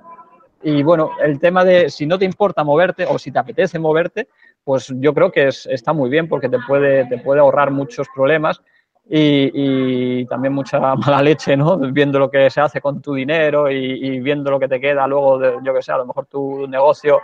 [0.63, 4.29] Y bueno, el tema de si no te importa moverte o si te apetece moverte,
[4.63, 8.61] pues yo creo que está muy bien porque te puede, te puede ahorrar muchos problemas
[9.09, 11.79] y, también mucha mala leche, ¿no?
[11.79, 15.39] Viendo lo que se hace con tu dinero y, viendo lo que te queda luego,
[15.39, 17.21] de, yo que sé, a lo mejor tu negocio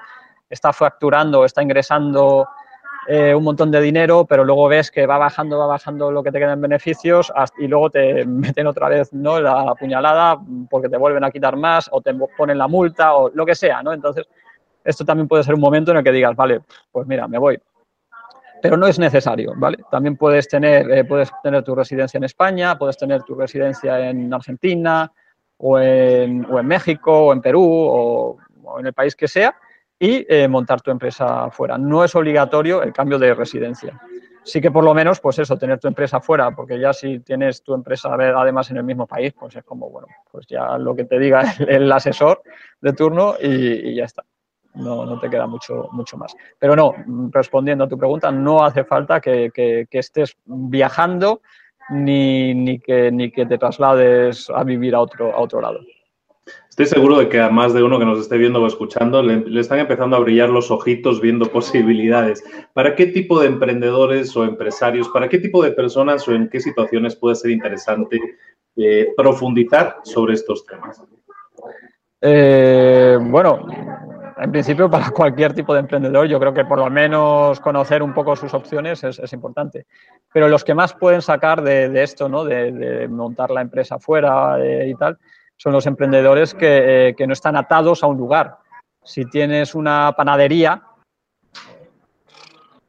[0.49, 2.49] está facturando, está ingresando
[3.09, 6.33] eh, un montón de dinero, pero luego ves que va bajando, va bajando lo que
[6.33, 9.41] te queda en beneficios y luego te meten otra vez ¿no?
[9.41, 13.47] la puñalada porque te vuelven a quitar más o te ponen la multa o lo
[13.47, 13.93] que sea, ¿no?
[13.93, 14.27] Entonces,
[14.83, 17.61] esto también puede ser un momento en el que digas, vale, pues mira, me voy.
[18.61, 19.79] Pero no es necesario, ¿vale?
[19.91, 24.35] También puedes tener, eh, puedes tener tu residencia en España, puedes tener tu residencia en
[24.35, 25.13] Argentina
[25.59, 28.39] o en, o en México o en Perú o
[28.81, 29.55] en el país que sea
[29.99, 31.79] y eh, montar tu empresa fuera.
[31.79, 33.99] No es obligatorio el cambio de residencia.
[34.45, 37.65] Sí que por lo menos, pues eso, tener tu empresa fuera, porque ya si tienes
[37.65, 41.05] tu empresa además en el mismo país, pues es como, bueno, pues ya lo que
[41.05, 42.43] te diga el, asesor
[42.81, 44.25] de turno y, ya está.
[44.75, 46.37] No, no, te queda mucho, mucho más.
[46.59, 46.95] Pero no,
[47.33, 51.41] respondiendo a tu pregunta, no hace falta que, que, estés viajando
[51.89, 55.81] ni, ni, que, ni que te traslades a vivir a otro, a otro lado.
[56.79, 59.59] Estoy seguro de que a más de uno que nos esté viendo o escuchando le,
[59.59, 62.45] están empezando a brillar los ojitos viendo posibilidades.
[62.75, 66.61] ¿Para qué tipo de emprendedores o empresarios, para qué tipo de personas o en qué
[66.61, 68.21] situaciones puede ser interesante
[68.77, 71.03] eh, profundizar sobre estos temas?
[72.21, 73.67] Eh, bueno,
[74.37, 78.13] en principio para cualquier tipo de emprendedor yo creo que por lo menos conocer un
[78.13, 79.87] poco sus opciones es, importante.
[80.31, 82.45] Pero los que más pueden sacar de, esto, ¿no?
[82.45, 85.17] De, montar la empresa fuera eh, y tal,
[85.57, 88.59] son los emprendedores eh, que, no están atados a un lugar.
[89.03, 90.83] Si tienes una panadería,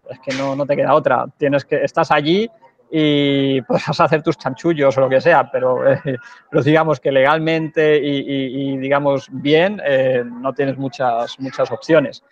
[0.09, 1.25] es que no, te queda otra.
[1.37, 2.49] Tienes que, estás allí
[2.91, 6.17] y puedes hacer tus chanchullos o lo que sea, pero, eh,
[6.63, 12.23] digamos que legalmente y, digamos bien eh, no tienes muchas, muchas opciones.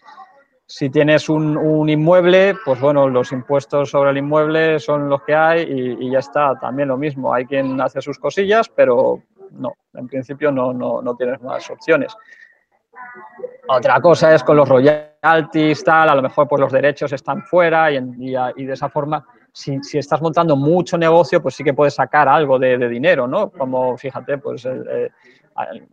[0.67, 5.61] Si tienes un, inmueble, pues bueno, los impuestos sobre el inmueble son los que hay
[5.99, 7.31] y, ya está, también lo mismo.
[7.31, 12.15] Hay quien hace sus cosillas, pero, no, en principio no, no, no tienes más opciones.
[13.67, 17.91] Otra cosa es con los royalties, tal, a lo mejor pues los derechos están fuera
[17.91, 22.27] y, de esa forma, si, si, estás montando mucho negocio, pues sí que puedes sacar
[22.27, 23.49] algo de, dinero, ¿no?
[23.49, 25.09] Como, fíjate, pues eh,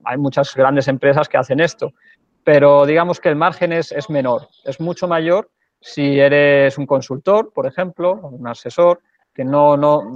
[0.05, 1.93] hay muchas grandes empresas que hacen esto,
[2.45, 5.49] pero digamos que el margen es, es menor, es mucho mayor
[5.83, 9.01] si eres un consultor, por ejemplo, un asesor,
[9.35, 10.13] que no, no,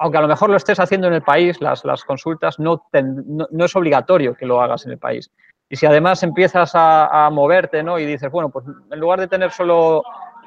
[0.00, 4.34] aunque a lo mejor lo estés haciendo en el país, las, consultas, no, es obligatorio
[4.34, 5.30] que lo hagas en el país.
[5.68, 7.98] Y si además empiezas a, moverte ¿no?
[7.98, 10.02] y dices, bueno, pues en lugar de tener solo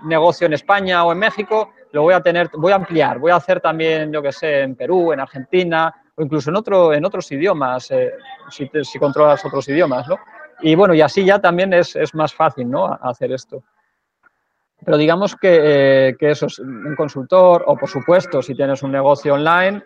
[0.06, 3.36] negocio en España o en México, lo voy a tener, voy a ampliar, voy a
[3.36, 7.32] hacer también, yo que sé, en Perú, en Argentina o incluso en, otro, en otros
[7.32, 8.12] idiomas, eh,
[8.50, 10.18] si, si, controlas otros idiomas, ¿no?
[10.62, 12.86] Y bueno, y así ya también es, es más fácil, ¿no?
[13.02, 13.64] Hacer esto.
[14.86, 15.60] Pero digamos que,
[16.10, 19.84] eh, que, eso es un consultor o, por supuesto, si tienes un negocio online,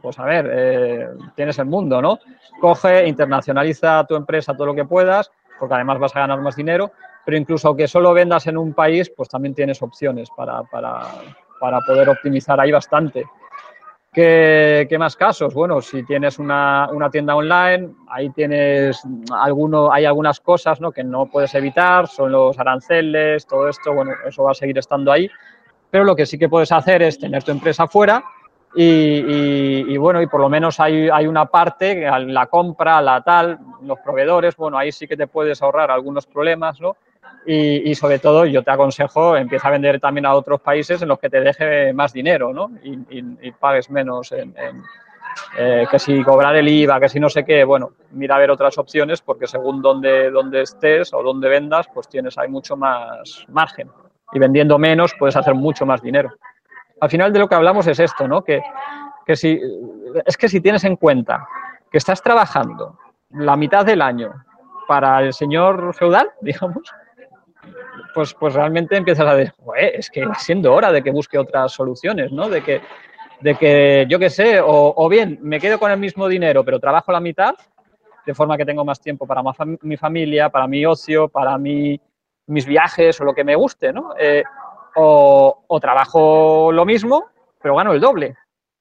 [0.00, 2.18] pues a ver, eh, tienes el mundo, ¿no?
[2.60, 6.92] Coge, internacionaliza tu empresa todo lo que puedas, porque además vas a ganar más dinero,
[7.24, 11.00] pero incluso aunque solo vendas en un país, pues también tienes opciones para, para,
[11.58, 13.24] para poder optimizar ahí bastante.
[14.14, 15.52] ¿Qué, más casos?
[15.54, 20.92] Bueno, si tienes una, tienda online, ahí tienes alguno, hay algunas cosas ¿no?
[20.92, 25.10] que no puedes evitar, son los aranceles, todo esto, bueno, eso va a seguir estando
[25.10, 25.28] ahí.
[25.90, 28.24] Pero lo que sí que puedes hacer es tener tu empresa fuera
[28.76, 33.98] y, bueno, y por lo menos hay, hay, una parte, la compra, la tal, los
[34.00, 36.96] proveedores, bueno, ahí sí que te puedes ahorrar algunos problemas, ¿no?
[37.46, 41.18] Y, sobre todo yo te aconsejo empieza a vender también a otros países en los
[41.18, 42.70] que te deje más dinero ¿no?
[42.82, 44.54] y, pagues menos en,
[45.58, 48.50] eh, que si cobrar el IVA, que si no sé qué, bueno, mira a ver
[48.50, 53.44] otras opciones porque según dónde, dónde estés o dónde vendas, pues tienes ahí mucho más
[53.48, 53.90] margen
[54.32, 56.30] y vendiendo menos puedes hacer mucho más dinero.
[57.00, 58.42] Al final de lo que hablamos es esto, ¿no?
[58.42, 58.62] Que,
[59.26, 59.60] que si,
[60.24, 61.46] es que si tienes en cuenta
[61.90, 62.98] que estás trabajando
[63.30, 64.32] la mitad del año
[64.86, 66.82] para el señor feudal, digamos,
[68.14, 71.72] pues, pues realmente empiezas a decir, es que va siendo hora de que busque otras
[71.72, 72.48] soluciones, ¿no?
[72.48, 72.80] De que,
[73.40, 77.12] de que yo qué sé, o, bien me quedo con el mismo dinero, pero trabajo
[77.12, 77.54] la mitad,
[78.24, 79.42] de forma que tengo más tiempo para
[79.82, 82.00] mi familia, para mi ocio, para mi,
[82.46, 84.14] mis viajes o lo que me guste, ¿no?
[84.18, 84.42] Eh,
[84.96, 87.26] o, trabajo lo mismo,
[87.60, 88.36] pero gano el doble.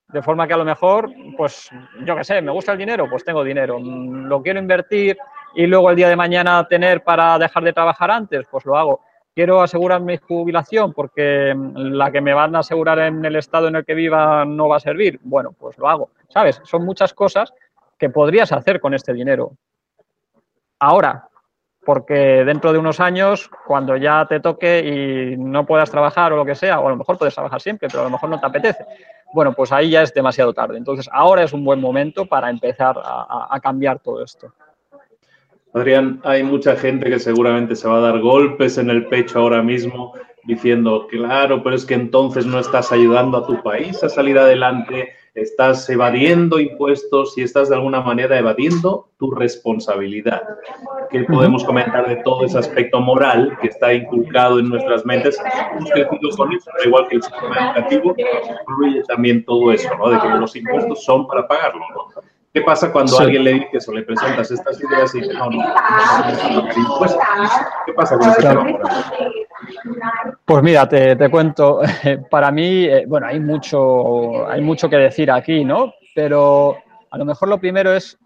[0.07, 1.70] De forma que a lo mejor, pues
[2.05, 3.80] yo qué sé, me gusta el dinero, pues tengo dinero.
[3.80, 5.18] Lo quiero invertir
[5.55, 9.01] y luego el día de mañana tener para dejar de trabajar antes, pues lo hago
[9.34, 13.76] quiero asegurar mi jubilación porque la que me van a asegurar en el estado en
[13.76, 16.11] el que viva no va a servir, bueno, pues lo hago.
[16.30, 16.61] ¿Sabes?
[16.64, 17.53] Son muchas cosas
[17.97, 19.51] que podrías hacer con este dinero.
[20.80, 21.28] Ahora,
[21.86, 26.45] porque dentro de unos años, cuando ya te toque y no puedas trabajar o lo
[26.45, 28.45] que sea, o a lo mejor puedes trabajar siempre, pero a lo mejor no te
[28.45, 28.86] apetece,
[29.34, 30.77] bueno, pues ahí ya es demasiado tarde.
[30.77, 34.53] Entonces, ahora es un buen momento para empezar a, cambiar todo esto.
[35.73, 39.63] Adrián, hay mucha gente que seguramente se va a dar golpes en el pecho ahora
[39.63, 40.13] mismo
[40.45, 45.13] diciendo, claro, pero es que entonces no estás ayudando a tu país a salir adelante,
[45.35, 50.43] estás evadiendo impuestos y estás de alguna manera evadiendo tu responsabilidad.
[51.09, 55.39] ¿Qué podemos comentar de todo ese aspecto moral que está inculcado en nuestras mentes?
[55.71, 60.09] Hemos crecido con eso, igual que el sistema educativo, incluye también todo eso, ¿no?
[60.09, 62.21] De que los impuestos son para pagarlo, ¿no?
[62.53, 65.57] ¿Qué pasa cuando alguien le dices o le presentas estas ideas y dice, no, no,
[65.57, 67.23] no, pagar impuestos?
[67.87, 69.42] ¿Qué pasa con ese tema moral?
[70.45, 71.82] Pues mira, te, te cuento,
[72.30, 75.93] para mí, eh, bueno, hay mucho, hay mucho que decir aquí, ¿no?
[76.15, 76.78] Pero
[77.09, 78.17] a lo mejor lo primero es,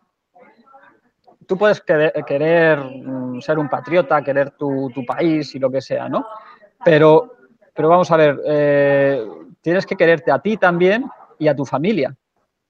[1.45, 6.09] tú puedes querer, mm, ser un patriota, querer tu, tu, país y lo que sea,
[6.09, 6.25] ¿no?
[6.83, 7.35] Pero,
[7.73, 9.25] pero vamos a ver, eh,
[9.61, 11.05] tienes que quererte a ti también
[11.39, 12.15] y a tu familia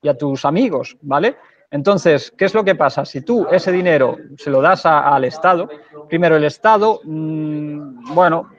[0.01, 1.38] y a tus amigos, ¿vale?
[1.69, 3.03] Entonces, ¿qué es lo que pasa?
[3.03, 5.69] Si tú ese dinero se lo das al Estado,
[6.07, 8.49] primero el Estado, mmm, bueno,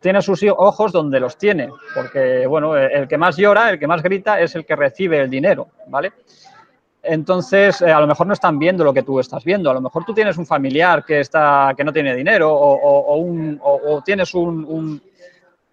[0.00, 4.02] tiene sus ojos donde los tiene, porque, bueno, el que más llora, el que más
[4.02, 6.12] grita es el que recibe el dinero, ¿vale?
[7.02, 9.70] Entonces, eh, a lo mejor no están viendo lo que tú estás viendo.
[9.70, 13.60] A lo mejor tú tienes un familiar que, está, que no tiene dinero o, un,
[13.62, 15.00] o tienes un, un,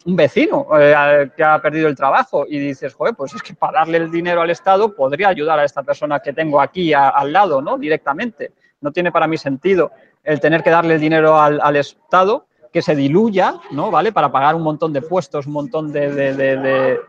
[0.06, 3.98] vecino eh, que ha perdido el trabajo y dices, joder, pues es que para darle
[3.98, 7.78] el dinero al Estado podría ayudar a esta persona que tengo aquí al lado, ¿no?
[7.78, 8.52] Directamente.
[8.82, 9.92] No tiene para mí sentido
[10.24, 13.92] el tener que darle el dinero al Estado que se diluya, ¿no?
[13.92, 14.12] ¿Vale?
[14.12, 17.00] Para pagar un montón de puestos, un montón de,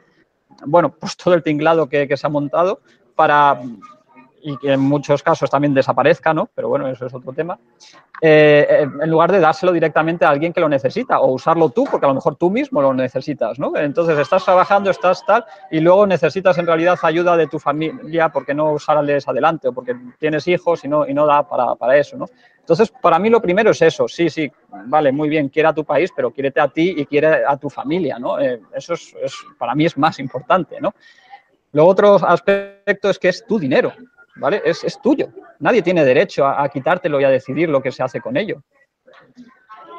[0.66, 2.80] bueno, pues todo el tinglado que, que, se ha montado
[3.16, 3.60] para
[4.46, 6.50] y que en muchos casos también desaparezca, ¿no?
[6.54, 7.58] Pero bueno, eso es otro tema.
[8.20, 11.84] Eh, eh, en lugar de dárselo directamente a alguien que lo necesita o usarlo tú,
[11.90, 13.74] porque a lo mejor tú mismo lo necesitas, ¿no?
[13.74, 18.52] Entonces estás trabajando, estás tal, y luego necesitas en realidad ayuda de tu familia porque
[18.52, 22.18] no sales adelante o porque tienes hijos y no, y no da para, para eso,
[22.18, 22.26] ¿no?
[22.60, 24.50] Entonces, para mí lo primero es eso, sí, sí,
[24.86, 27.70] vale, muy bien, quiere a tu país, pero quiérete a ti y quiere a tu
[27.70, 28.38] familia, ¿no?
[28.38, 29.14] Eh, eso es,
[29.58, 30.94] para mí es más importante, ¿no?
[31.72, 33.92] Lo otro aspecto es que es tu dinero,
[34.36, 34.62] ¿vale?
[34.64, 35.28] Es, es tuyo.
[35.60, 38.62] Nadie tiene derecho a, quitártelo y a decidir lo que se hace con ello.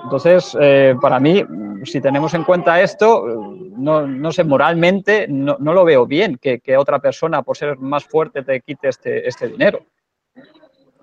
[0.04, 1.44] Entonces, eh, para mí,
[1.84, 6.60] si tenemos en cuenta esto, no, no sé, moralmente no, no, lo veo bien que,
[6.60, 9.80] que, otra persona, por ser más fuerte, te quite este, este dinero.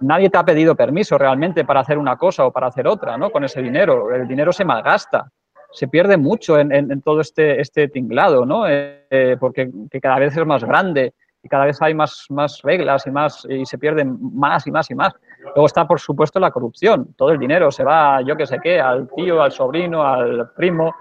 [0.01, 3.31] Nadie te ha pedido permiso realmente para hacer una cosa o para hacer otra, ¿no?
[3.31, 4.15] Con ese dinero.
[4.15, 5.31] El dinero se malgasta,
[5.73, 8.65] se pierde mucho en, en, todo este, este tinglado, ¿no?
[8.69, 9.71] Eh, porque
[10.01, 13.67] cada vez es más grande y cada vez hay más, más reglas y, más, y
[13.67, 15.13] se pierden más y más y más.
[15.43, 17.15] Luego está, por supuesto, la corrupción.
[17.17, 20.95] Todo el dinero se va, yo que sé qué, al tío, al sobrino, al primo.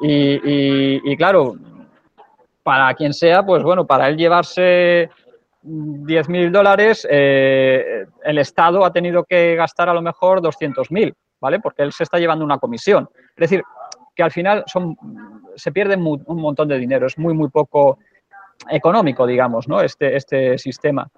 [0.00, 1.56] Y, y, claro,
[2.62, 5.10] para quien sea, pues bueno, para él llevarse
[5.64, 11.58] 10.000 dólares, eh, el Estado ha tenido que gastar a lo mejor 200.000, ¿vale?
[11.58, 13.08] Porque él se está llevando una comisión.
[13.30, 13.64] Es decir,
[14.14, 14.96] que al final son,
[15.56, 17.98] se pierde un montón de dinero, es muy, muy poco
[18.70, 19.80] económico, digamos, ¿no?
[19.80, 21.08] Este, este sistema.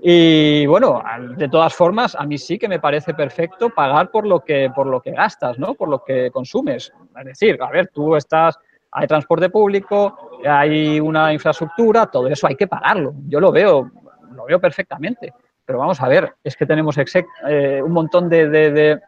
[0.00, 1.02] Y bueno,
[1.36, 4.86] de todas formas, a mí sí que me parece perfecto pagar por lo que, por
[4.86, 5.74] lo que gastas, ¿no?
[5.74, 6.92] Por lo que consumes.
[7.18, 8.58] Es decir, a ver, tú estás,
[8.90, 13.14] hay transporte público, hay una infraestructura, todo eso hay que pagarlo.
[13.28, 13.90] Yo lo veo,
[14.34, 15.32] lo veo perfectamente.
[15.64, 19.00] Pero vamos a ver, es que tenemos eh, un montón de, de, de,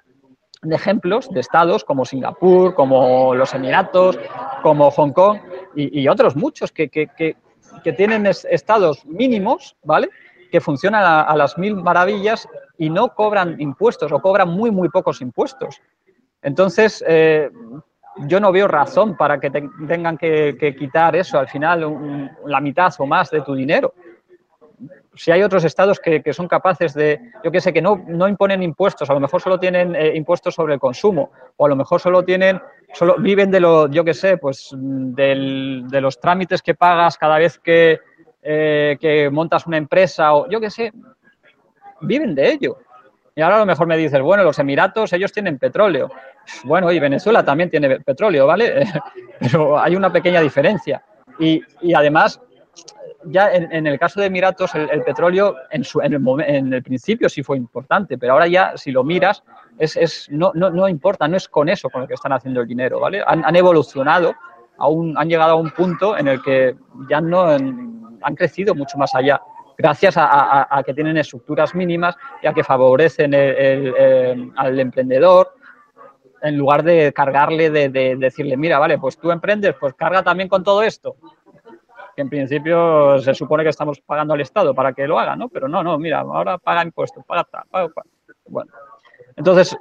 [0.63, 4.19] de, ejemplos de estados como Singapur, como los Emiratos,
[4.63, 5.39] como Hong Kong
[5.75, 7.37] y, y otros muchos que, que, que,
[7.83, 10.09] que tienen estados mínimos, ¿vale?
[10.51, 12.49] Que funcionan a, las mil maravillas
[12.79, 15.81] y no cobran impuestos o cobran muy, muy pocos impuestos.
[16.43, 17.51] Entonces, eh,
[18.27, 22.31] yo no veo razón para que te, tengan que, que, quitar eso, al final, un,
[22.47, 23.95] la mitad o más de tu dinero.
[25.17, 28.27] Si hay otros estados que, que son capaces de, yo qué sé, que no, no,
[28.29, 31.77] imponen impuestos, a lo mejor solo tienen eh, impuestos sobre el consumo, o a lo
[31.77, 32.61] mejor solo tienen
[32.95, 37.39] solo viven de lo, yo qué sé, pues del, de los trámites que pagas cada
[37.39, 38.01] vez que,
[38.43, 40.93] eh, que montas una empresa o yo qué sé,
[42.01, 42.79] viven de ello.
[43.37, 46.09] Y ahora a lo mejor me dices, bueno, los Emiratos, ellos tienen petróleo.
[46.65, 48.85] Bueno, y Venezuela también tiene petróleo, ¿vale?
[49.41, 51.03] Pero hay una pequeña diferencia.
[51.41, 52.41] Y, y además,
[53.27, 57.29] ya en, el caso de Emiratos, el, petróleo en, su, en, el, en, el, principio
[57.29, 59.43] sí fue importante, pero ahora ya, si lo miras,
[59.79, 62.61] es, es, no, no, no, importa, no es con eso con lo que están haciendo
[62.61, 63.23] el dinero, ¿vale?
[63.27, 64.35] Han, evolucionado,
[64.79, 66.77] aún, han llegado a un punto en el que
[67.09, 69.41] ya no han, crecido mucho más allá,
[69.77, 75.53] gracias a, que tienen estructuras mínimas y a que favorecen al emprendedor,
[76.45, 80.63] en lugar de cargarle, de, decirle, mira, vale, pues tú emprendes, pues carga también con
[80.63, 81.17] todo esto.
[82.15, 85.49] Que en principio se supone que estamos pagando al Estado para que lo haga, ¿no?
[85.49, 88.09] Pero no, no, mira, ahora paga impuestos, paga, paga, paga.
[88.47, 88.71] Bueno,
[89.37, 89.77] entonces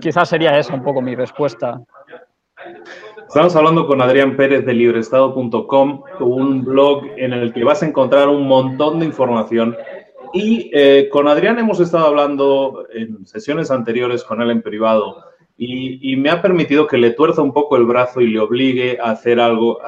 [0.00, 1.80] quizás sería esa un poco mi respuesta.
[3.28, 8.28] Estamos hablando con Adrián Pérez de libreestado.com, un blog en el que vas a encontrar
[8.28, 9.76] un montón de información.
[10.32, 15.24] Y eh, con Adrián hemos estado hablando en sesiones anteriores con él en privado
[15.58, 19.10] y, me ha permitido que le tuerza un poco el brazo y le obligue a
[19.10, 19.78] hacer algo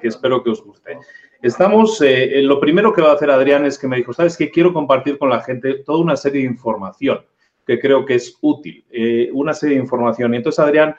[0.00, 0.98] que espero que os guste.
[1.42, 4.48] Estamos, eh, lo primero que va a hacer Adrián es que me dijo, ¿sabes qué?
[4.48, 7.20] Quiero compartir con la gente toda una serie de información
[7.66, 10.32] que creo que es útil, eh, una serie de información.
[10.32, 10.94] Y entonces Adrián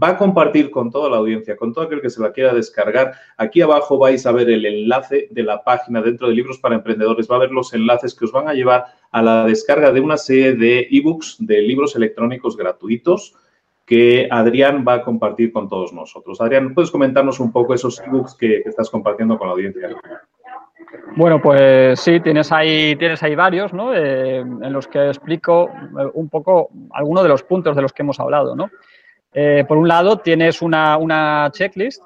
[0.00, 3.14] va a compartir con toda la audiencia, con todo aquel que se la quiera descargar.
[3.36, 7.28] Aquí abajo vais a ver el enlace de la página dentro de Libros para Emprendedores.
[7.28, 10.16] Va a ver los enlaces que os van a llevar a la descarga de una
[10.16, 13.34] serie de ebooks, de libros electrónicos gratuitos
[13.88, 16.38] que Adrián va a compartir con todos nosotros.
[16.42, 19.88] Adrián, ¿puedes comentarnos un poco esos ebooks que, estás compartiendo con la audiencia?
[21.16, 23.94] Bueno, pues sí, tienes ahí, tienes ahí varios, ¿no?
[23.94, 28.02] Eh, en los que explico eh, un poco algunos de los puntos de los que
[28.02, 28.70] hemos hablado, ¿no?
[29.32, 32.02] Eh, por un lado, tienes una, checklist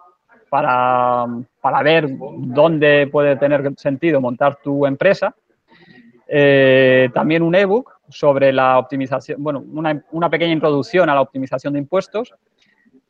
[0.48, 1.26] para,
[1.82, 5.34] ver dónde puede tener sentido montar tu empresa.
[7.12, 11.80] también un ebook sobre la optimización, bueno, una, una, pequeña introducción a la optimización de
[11.80, 12.34] impuestos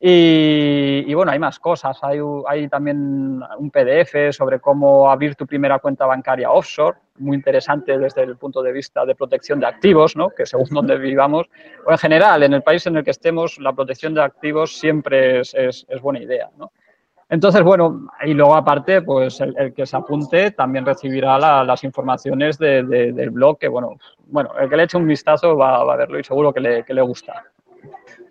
[0.05, 1.97] y, bueno, hay más cosas.
[2.01, 7.97] Hay, hay, también un PDF sobre cómo abrir tu primera cuenta bancaria offshore, muy interesante
[7.97, 10.29] desde el punto de vista de protección de activos, ¿no?
[10.29, 11.47] que según donde vivamos,
[11.85, 15.39] o en general, en el país en el que estemos, la protección de activos siempre
[15.39, 16.49] es, es, buena idea.
[16.57, 16.73] ¿no?
[17.33, 23.31] Entonces, bueno, y luego aparte, pues el, que se apunte también recibirá las informaciones del
[23.31, 26.23] blog, que bueno, bueno, el que le eche un vistazo va, va a verlo y
[26.23, 27.43] seguro que le gusta.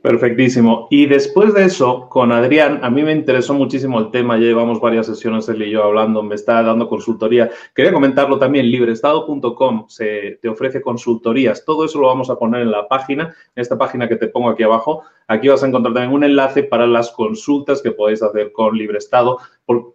[0.03, 0.89] Perfectísimo.
[0.91, 4.81] Y después de eso, con Adrián, a mí me interesó muchísimo el tema, ya llevamos
[4.81, 7.53] varias sesiones él y yo hablando, me está dando consultoría.
[7.73, 12.73] Quería comentarlo también, libreestado.com se te ofrece consultorías, todo eso lo vamos a poner en
[12.73, 15.05] la página, en esta página que te pongo aquí abajo.
[15.29, 19.39] Aquí vas a encontrar también un enlace para las consultas que podéis hacer con Librestado,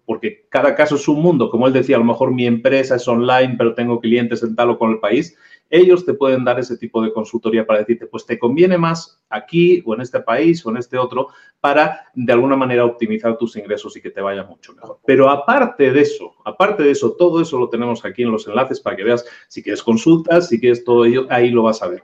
[0.06, 1.50] porque cada caso es un mundo.
[1.50, 4.70] Como él decía, a lo mejor mi empresa es online, pero tengo clientes en tal
[4.70, 5.38] o con el país
[5.70, 9.84] ellos te pueden dar ese tipo de consultoría para decirte, pues te conviene más aquí
[9.86, 13.96] o en este país o en este otro para de alguna manera optimizar tus ingresos
[13.98, 15.00] y que te vaya mucho mejor.
[15.06, 18.80] Pero aparte de eso, aparte de eso, todo eso lo tenemos aquí en los enlaces
[18.80, 22.04] para que veas si quieres consultas, si quieres todo ello, ahí lo vas a ver.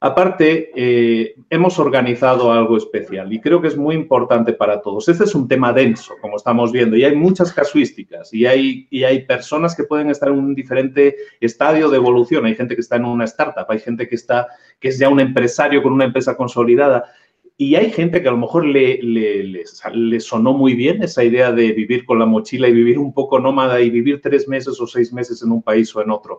[0.00, 5.08] Aparte, eh, hemos organizado algo especial y creo que es muy importante para todos.
[5.08, 9.02] Este es un tema denso, como estamos viendo, y hay muchas casuísticas y hay, y
[9.02, 12.44] hay personas que pueden estar en un diferente estadio de evolución.
[12.46, 14.46] Hay gente que está en una startup, hay gente que, está,
[14.78, 17.12] que es ya un empresario con una empresa consolidada
[17.60, 21.50] y hay gente que a lo mejor le, le, le, sonó muy bien esa idea
[21.50, 24.86] de vivir con la mochila y vivir un poco nómada y vivir tres meses o
[24.86, 26.38] seis meses en un país o en otro.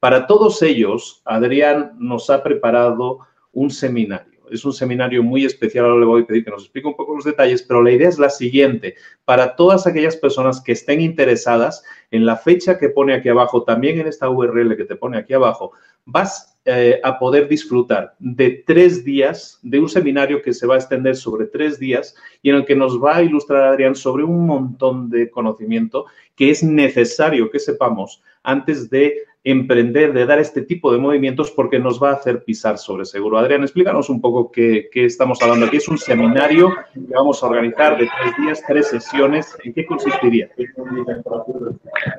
[0.00, 3.20] Para todos ellos, Adrián nos ha preparado
[3.52, 4.40] un seminario.
[4.50, 7.14] Es un seminario muy especial, ahora le voy a pedir que nos explique un poco
[7.14, 8.96] los detalles, pero la idea es la siguiente.
[9.24, 14.00] Para todas aquellas personas que estén interesadas, en la fecha que pone aquí abajo, también
[14.00, 15.72] en esta URL que te pone aquí abajo,
[16.04, 20.78] vas eh, a poder disfrutar de tres días, de un seminario que se va a
[20.78, 24.46] extender sobre tres días y en el que nos va a ilustrar Adrián sobre un
[24.46, 30.92] montón de conocimiento que es necesario que sepamos antes de emprender, de dar este tipo
[30.92, 33.38] de movimientos porque nos va a hacer pisar sobre seguro.
[33.38, 35.78] Adrián, explícanos un poco qué, estamos hablando aquí.
[35.78, 39.56] Es un seminario que vamos a organizar de tres días, tres sesiones.
[39.64, 40.50] ¿En qué consistiría?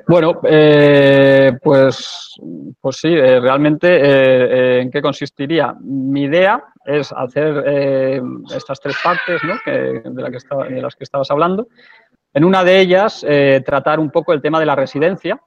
[0.07, 2.39] Bueno, eh, pues,
[2.80, 5.76] pues sí, eh, realmente, eh, ¿en qué consistiría?
[5.80, 8.19] Mi idea es hacer
[8.55, 9.53] estas tres partes ¿no?
[9.63, 11.67] de las que estabas hablando.
[12.34, 13.24] En una de ellas,
[13.63, 15.39] tratar un poco el tema de la residencia,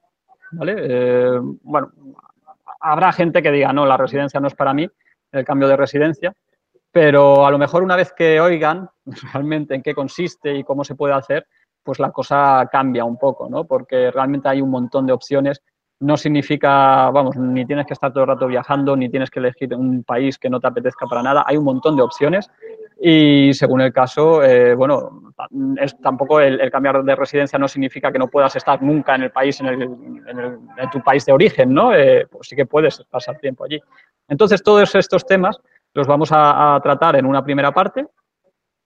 [0.51, 0.75] ¿vale?
[0.77, 1.91] Eh, bueno,
[2.79, 4.87] habrá gente que diga, no, la residencia no es para mí,
[5.31, 6.33] el cambio de residencia,
[6.91, 8.89] pero a lo mejor una vez que oigan
[9.33, 11.47] realmente en qué consiste y cómo se puede hacer,
[11.83, 13.65] pues la cosa cambia un poco, ¿no?
[13.65, 15.61] Porque realmente hay un montón de opciones.
[15.99, 19.73] No significa, vamos, ni tienes que estar todo el rato viajando, ni tienes que elegir
[19.75, 21.43] un país que no te apetezca para nada.
[21.45, 22.49] Hay un montón de opciones
[23.01, 25.33] y según el caso, eh, bueno,
[25.81, 29.31] es, tampoco el, cambiar de residencia no significa que no puedas estar nunca en el
[29.31, 31.93] país, en, el, en, tu país de origen, ¿no?
[31.93, 33.81] Eh, pues sí que puedes pasar tiempo allí.
[34.27, 35.59] Entonces, todos estos temas
[35.93, 38.07] los vamos a, tratar en una primera parte,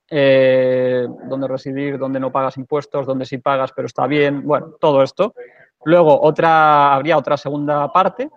[0.10, 5.04] eh, dónde residir, dónde no pagas impuestos, dónde sí pagas, pero está bien, bueno, todo
[5.04, 5.34] esto.
[5.84, 8.30] Luego, otra, habría otra segunda parte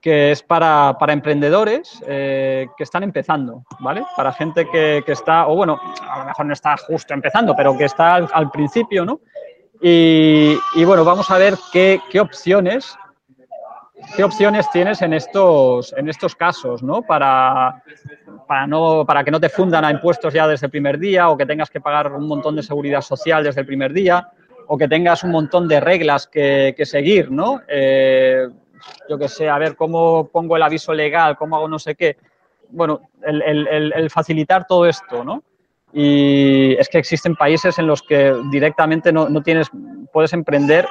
[0.00, 4.02] que es para, emprendedores eh, que están empezando, ¿vale?
[4.16, 5.78] Para gente que, está, o bueno,
[6.08, 9.20] a lo mejor no está justo empezando, pero que está al, principio, ¿no?
[9.82, 12.96] Y, bueno, vamos a ver qué, opciones
[14.16, 17.02] qué opciones tienes en estos, en estos casos, ¿no?
[17.02, 17.82] Para,
[18.48, 21.36] para, no, para que no te fundan a impuestos ya desde el primer día o
[21.36, 24.30] que tengas que pagar un montón de seguridad social desde el primer día
[24.66, 27.60] o que tengas un montón de reglas que, seguir, ¿no?
[27.68, 28.48] Eh,
[29.08, 32.16] yo qué sé, a ver cómo pongo el aviso legal, cómo hago no sé qué.
[32.70, 35.42] Bueno, el, facilitar todo esto, ¿no?
[35.92, 39.68] Y es que existen países en los que directamente no, tienes,
[40.12, 40.86] puedes emprender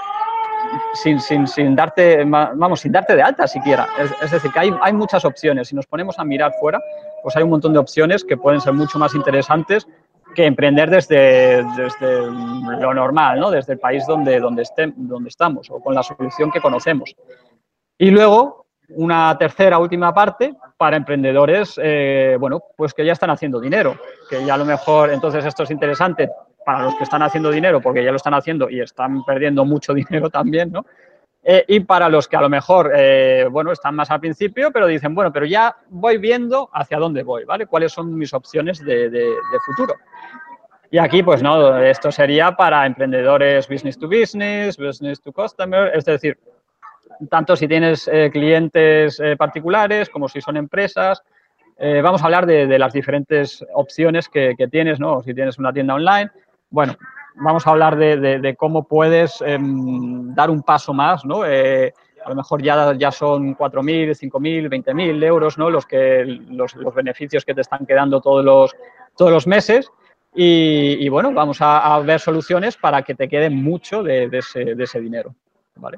[0.94, 3.88] sin, sin, sin, darte, vamos, sin darte de alta siquiera.
[4.22, 5.70] Es, decir, que hay, hay, muchas opciones.
[5.70, 6.82] Si nos ponemos a mirar fuera,
[7.24, 9.88] pues hay un montón de opciones que pueden ser mucho más interesantes
[10.36, 12.26] que emprender desde, desde
[12.80, 13.52] lo normal, ¿no?
[13.52, 17.16] Desde el país donde, donde, esté, donde estamos o con la solución que conocemos.
[18.02, 23.60] Y luego, una tercera, última parte para emprendedores, eh, bueno, pues que ya están haciendo
[23.60, 23.97] dinero,
[24.30, 26.30] que ya a lo mejor, entonces esto es interesante
[26.66, 29.93] para los que están haciendo dinero, porque ya lo están haciendo y están perdiendo mucho
[30.02, 30.86] dinero también, ¿no?
[31.43, 34.88] Eh, y para los que a lo mejor, eh, bueno, están más al principio, pero
[34.88, 37.66] dicen, bueno, pero ya voy viendo hacia dónde voy, ¿vale?
[37.66, 39.36] ¿Cuáles son mis opciones de, de
[39.66, 39.95] futuro?
[40.89, 46.06] Y aquí, pues no, esto sería para emprendedores business to business, business to customer, es
[46.06, 46.38] decir,
[47.28, 51.22] tanto si tienes eh, clientes eh, particulares como si son empresas.
[51.78, 55.22] Eh, vamos a hablar de, las diferentes opciones que, tienes, ¿no?
[55.24, 56.30] Si tienes una tienda online,
[56.70, 56.96] bueno,
[57.36, 61.44] vamos a hablar de, cómo puedes em, dar un paso más, ¿no?
[61.44, 65.70] a lo mejor ya, ya son 4.000, 5.000, 20.000 euros, ¿no?
[65.70, 68.76] Los, que, los, beneficios que te están quedando todos los,
[69.16, 69.90] todos los meses.
[70.36, 75.00] Y, bueno, vamos a, ver soluciones para que te quede mucho de, ese, de ese
[75.00, 75.34] dinero,
[75.76, 75.98] ¿vale?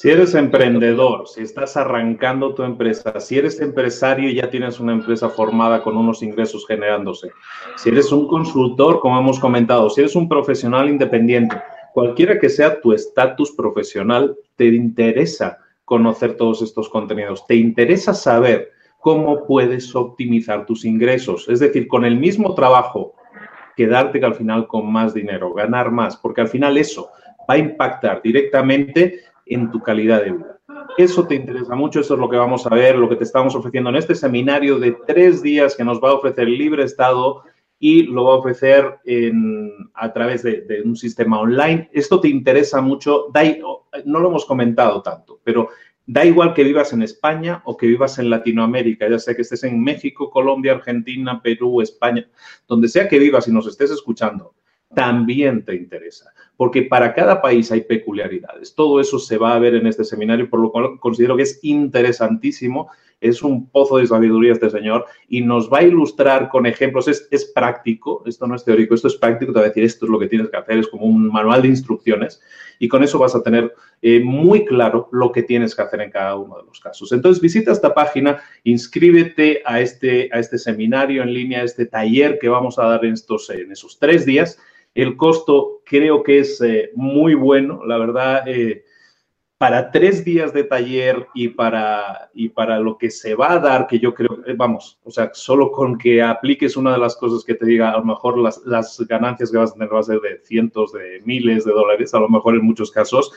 [0.00, 4.92] Si eres emprendedor, si estás arrancando tu empresa, si eres empresario y ya tienes una
[4.92, 7.32] empresa formada con unos ingresos generándose,
[7.74, 11.60] si eres un consultor, como hemos comentado, si eres un profesional independiente,
[11.92, 18.70] cualquiera que sea tu estatus profesional, te interesa conocer todos estos contenidos, te interesa saber
[19.00, 23.14] cómo puedes optimizar tus ingresos, es decir, con el mismo trabajo,
[23.76, 27.10] quedarte al final con más dinero, ganar más, porque al final eso
[27.50, 30.58] va a impactar directamente en tu calidad de vida.
[30.96, 33.54] Eso te interesa mucho, eso es lo que vamos a ver, lo que te estamos
[33.54, 37.42] ofreciendo en este seminario de tres días que nos va a ofrecer Libre Estado
[37.78, 38.98] y lo va a ofrecer
[39.94, 41.88] a través de, un sistema online.
[41.92, 43.26] Esto te interesa mucho,
[44.04, 45.68] no lo hemos comentado tanto, pero
[46.04, 49.62] da igual que vivas en España o que vivas en Latinoamérica, ya sea que estés
[49.64, 52.26] en México, Colombia, Argentina, Perú, España,
[52.66, 54.54] donde sea que vivas y nos estés escuchando
[54.94, 58.74] también te interesa, porque para cada país hay peculiaridades.
[58.74, 61.60] Todo eso se va a ver en este seminario, por lo cual considero que es
[61.62, 62.90] interesantísimo.
[63.20, 67.08] Es un pozo de sabiduría este señor y nos va a ilustrar con ejemplos.
[67.08, 69.52] Es, práctico, esto no es teórico, esto es práctico.
[69.52, 71.62] Te va a decir, esto es lo que tienes que hacer, es como un manual
[71.62, 72.40] de instrucciones
[72.78, 76.12] y con eso vas a tener eh, muy claro lo que tienes que hacer en
[76.12, 77.10] cada uno de los casos.
[77.10, 82.38] Entonces, visita esta página, inscríbete a este, a este seminario en línea, a este taller
[82.38, 84.58] que vamos a dar en, estos, en esos tres días
[85.02, 88.42] el costo creo que es eh, muy bueno, la verdad.
[88.46, 88.84] Eh,
[89.56, 93.86] para tres días de taller y para, y para lo que se va a dar,
[93.86, 97.44] que yo creo, eh, vamos, o sea, solo con que apliques una de las cosas
[97.44, 100.04] que te diga, a lo mejor las, las ganancias que vas a tener va a
[100.04, 103.32] ser de cientos de miles de dólares, a lo mejor en muchos casos,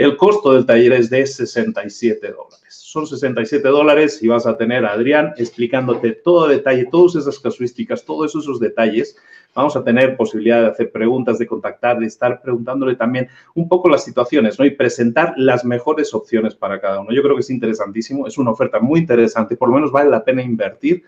[0.00, 2.70] el costo del taller es de 67 dólares.
[2.70, 8.02] Son 67 dólares y vas a tener a Adrián explicándote todo detalle, todas esas casuísticas,
[8.06, 9.14] todos esos detalles.
[9.54, 13.90] Vamos a tener posibilidad de hacer preguntas, de contactar, de estar preguntándole también un poco
[13.90, 14.64] las situaciones, ¿no?
[14.64, 17.12] Y presentar las mejores opciones para cada uno.
[17.12, 20.24] Yo creo que es interesantísimo, es una oferta muy interesante, por lo menos vale la
[20.24, 21.04] pena invertir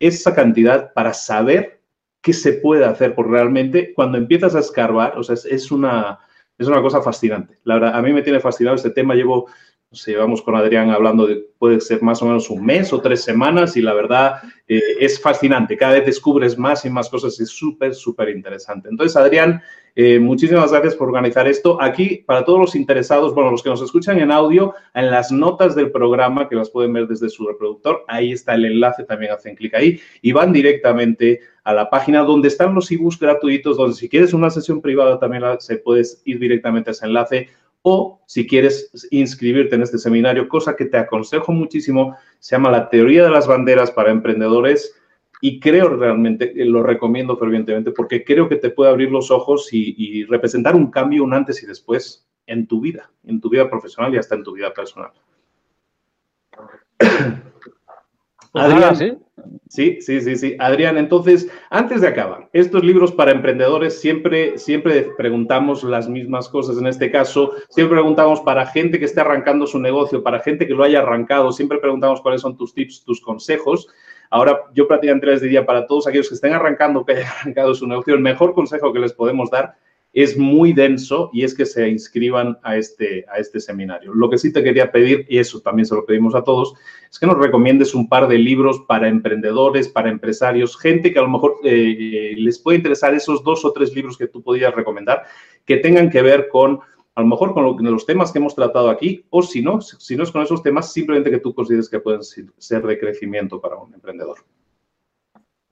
[0.00, 1.78] esa cantidad para saber
[2.20, 6.18] qué se puede hacer, porque realmente cuando empiezas a escarbar, o sea, es una
[6.58, 7.58] es una cosa fascinante.
[7.64, 9.14] La verdad, a mí me tiene fascinado este tema.
[9.14, 9.48] Llevo,
[9.94, 13.22] sé, llevamos con Adrián hablando de, puede ser más o menos un mes o tres
[13.22, 15.76] semanas y la verdad eh, es fascinante.
[15.76, 17.38] Cada vez descubres más y más cosas.
[17.40, 18.88] Es súper, súper interesante.
[18.88, 19.62] Entonces, Adrián,
[19.96, 21.80] eh, muchísimas gracias por organizar esto.
[21.80, 25.76] Aquí, para todos los interesados, bueno, los que nos escuchan en audio, en las notas
[25.76, 29.54] del programa, que las pueden ver desde su reproductor, ahí está el enlace, también hacen
[29.54, 34.08] clic ahí y van directamente a la página donde están los ebooks gratuitos, donde si
[34.08, 37.48] quieres una sesión privada también se puedes ir directamente a ese enlace
[37.86, 42.88] o si quieres inscribirte en este seminario, cosa que te aconsejo muchísimo, se llama la
[42.88, 44.94] teoría de las banderas para emprendedores
[45.42, 49.68] y creo realmente, eh, lo recomiendo fervientemente porque creo que te puede abrir los ojos
[49.70, 54.14] y, representar un cambio, un antes y después en tu vida, en tu vida profesional
[54.14, 55.10] y hasta en tu vida personal.
[58.54, 59.12] Adrián, ¿sí?
[59.68, 60.56] Sí, sí, sí, sí.
[60.58, 66.78] Adrián, entonces, antes de acabar, estos libros para emprendedores siempre, siempre preguntamos las mismas cosas.
[66.78, 70.74] En este caso, siempre preguntamos para gente que esté arrancando su negocio, para gente que
[70.74, 73.88] lo haya arrancado, siempre preguntamos cuáles son tus tips, tus consejos.
[74.30, 77.86] Ahora, yo prácticamente les diría para todos aquellos que estén arrancando, que hayan arrancado su
[77.86, 79.76] negocio, el mejor consejo que les podemos dar
[80.14, 84.14] es muy denso y es que se inscriban a este, a este seminario.
[84.14, 86.74] Lo que sí te quería pedir, y eso también se lo pedimos a todos,
[87.10, 91.22] es que nos recomiendes un par de libros para emprendedores, para empresarios, gente que a
[91.22, 95.24] lo mejor eh, les puede interesar esos dos o tres libros que tú podías recomendar,
[95.64, 96.78] que tengan que ver con,
[97.16, 100.22] a lo mejor con, los temas que hemos tratado aquí, o si no, si no
[100.22, 103.92] es con esos temas, simplemente que tú consideres que pueden ser de crecimiento para un
[103.92, 104.38] emprendedor.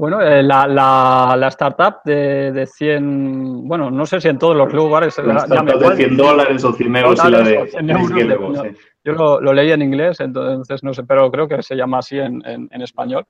[0.02, 4.72] Bueno, eh, la, la, startup de, de, 100, bueno, no sé si en todos los
[4.72, 5.16] lugares.
[5.18, 8.74] La startup de 100 dólares o 100 euros y la de,
[9.04, 12.42] Yo lo, leí en inglés, entonces no sé, pero creo que se llama así en,
[12.44, 13.24] en, español.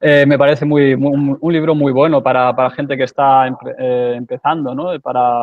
[0.00, 4.76] Eh, me parece muy, un libro muy bueno para, para gente que está eh, empezando,
[4.76, 5.00] ¿no?
[5.00, 5.42] Para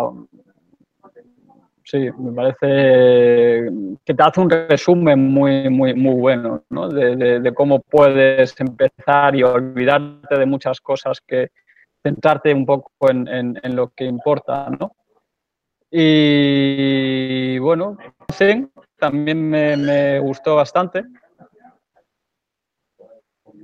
[1.84, 3.70] sí, me parece
[4.06, 6.90] que te hace un resumen muy, muy, muy bueno ¿no?
[6.90, 11.52] de, cómo puedes empezar y olvidarte de muchas cosas que
[12.02, 14.96] centrarte un poco en, lo que importa, ¿no?
[15.90, 17.98] Y bueno,
[18.98, 21.04] también me, gustó bastante.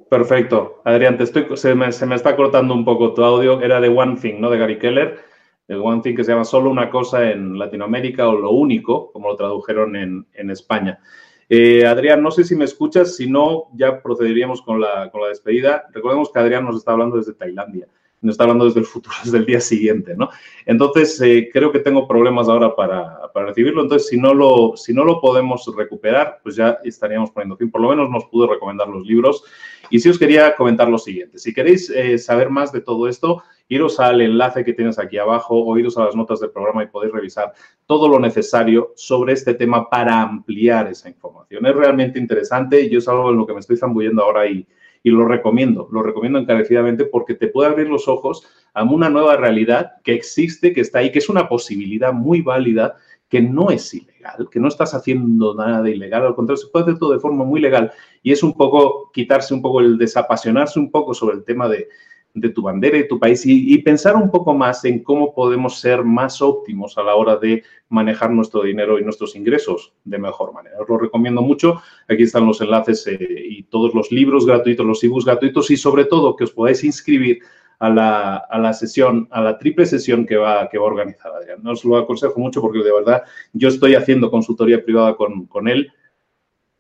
[0.10, 0.82] Perfecto.
[0.86, 3.62] Adrián, te estoy, se, me, se me está cortando un poco tu audio.
[3.62, 4.50] Era de One Thing, ¿no?
[4.50, 5.29] De Gary Keller
[5.70, 9.30] el One Thing que se llama Solo una cosa en Latinoamérica o Lo único, como
[9.30, 11.00] lo tradujeron en, España.
[11.48, 15.28] Eh, Adrián, no sé si me escuchas, si no, ya procederíamos con la, con la
[15.28, 15.86] despedida.
[15.94, 17.88] Recordemos que Adrián nos está hablando desde Tailandia,
[18.22, 20.30] nos está hablando desde el futuro, desde el día siguiente, ¿no?
[20.66, 24.92] Entonces, eh, creo que tengo problemas ahora para, para, recibirlo, entonces, si no, lo, si
[24.92, 27.70] no lo podemos recuperar, pues ya estaríamos poniendo fin.
[27.70, 29.44] Por lo menos nos pudo recomendar los libros.
[29.92, 33.44] Y si os quería comentar lo siguiente, si queréis eh, saber más de todo esto,
[33.70, 36.88] iros al enlace que tienes aquí abajo o iros a las notas del programa y
[36.88, 37.54] podéis revisar
[37.86, 41.66] todo lo necesario sobre este tema para ampliar esa información.
[41.66, 44.68] Es realmente interesante y yo es algo en lo que me estoy zambullendo ahora y,
[45.04, 49.38] y lo recomiendo, lo recomiendo encarecidamente porque te puede abrir los ojos a una nueva
[49.38, 52.98] realidad que existe, que está ahí, que es una posibilidad muy válida
[53.30, 56.86] que no es ilegal, que no estás haciendo nada de ilegal, al contrario, se puede
[56.86, 57.92] hacer todo de forma muy legal
[58.24, 61.90] y es un poco quitarse un poco el desapasionarse un poco sobre el tema de,
[62.34, 66.04] de tu bandera y tu país y, pensar un poco más en cómo podemos ser
[66.04, 70.78] más óptimos a la hora de manejar nuestro dinero y nuestros ingresos de mejor manera.
[70.80, 71.82] Os lo recomiendo mucho.
[72.08, 76.06] Aquí están los enlaces eh, y todos los libros gratuitos, los ebooks gratuitos y sobre
[76.06, 77.40] todo que os podáis inscribir
[77.80, 81.32] a la, a la, sesión, a la triple sesión que va, que va a organizar
[81.32, 81.66] Adrián.
[81.66, 83.24] Os lo aconsejo mucho porque de verdad
[83.54, 85.92] yo estoy haciendo consultoría privada con, con él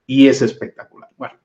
[0.06, 1.10] y es espectacular.
[1.18, 1.39] Bueno,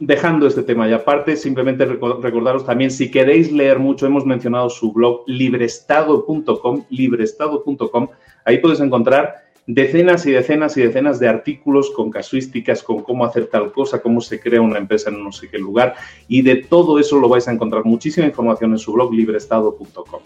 [0.00, 0.88] dejando este tema.
[0.88, 8.08] Y aparte, simplemente recordaros también, si queréis leer mucho, hemos mencionado su blog librestado.com, librestado.com,
[8.44, 13.46] ahí podéis encontrar decenas y decenas y decenas de artículos con casuísticas, con cómo hacer
[13.46, 15.94] tal cosa, cómo se crea una empresa en no sé qué lugar,
[16.28, 20.20] y de todo eso lo vais a encontrar muchísima información en su blog librestado.com.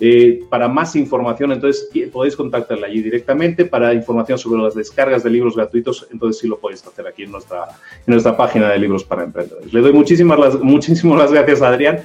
[0.00, 3.64] Eh, para más información, entonces podéis contactarla allí directamente.
[3.64, 7.30] Para información sobre las descargas de libros gratuitos, entonces sí lo podéis hacer aquí en
[7.30, 7.68] nuestra,
[8.06, 9.72] en nuestra página de libros para emprendedores.
[9.72, 12.00] Le doy muchísimas muchísimas gracias a Adrián.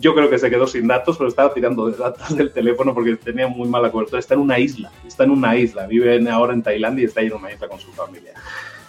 [0.00, 3.16] Yo creo que se quedó sin datos, pero estaba tirando de datos del teléfono porque
[3.16, 4.18] tenía muy mala cobertura.
[4.18, 5.86] Está en una isla, está en una isla.
[5.86, 8.32] Vive ahora en Tailandia y está ahí en una isla con su familia.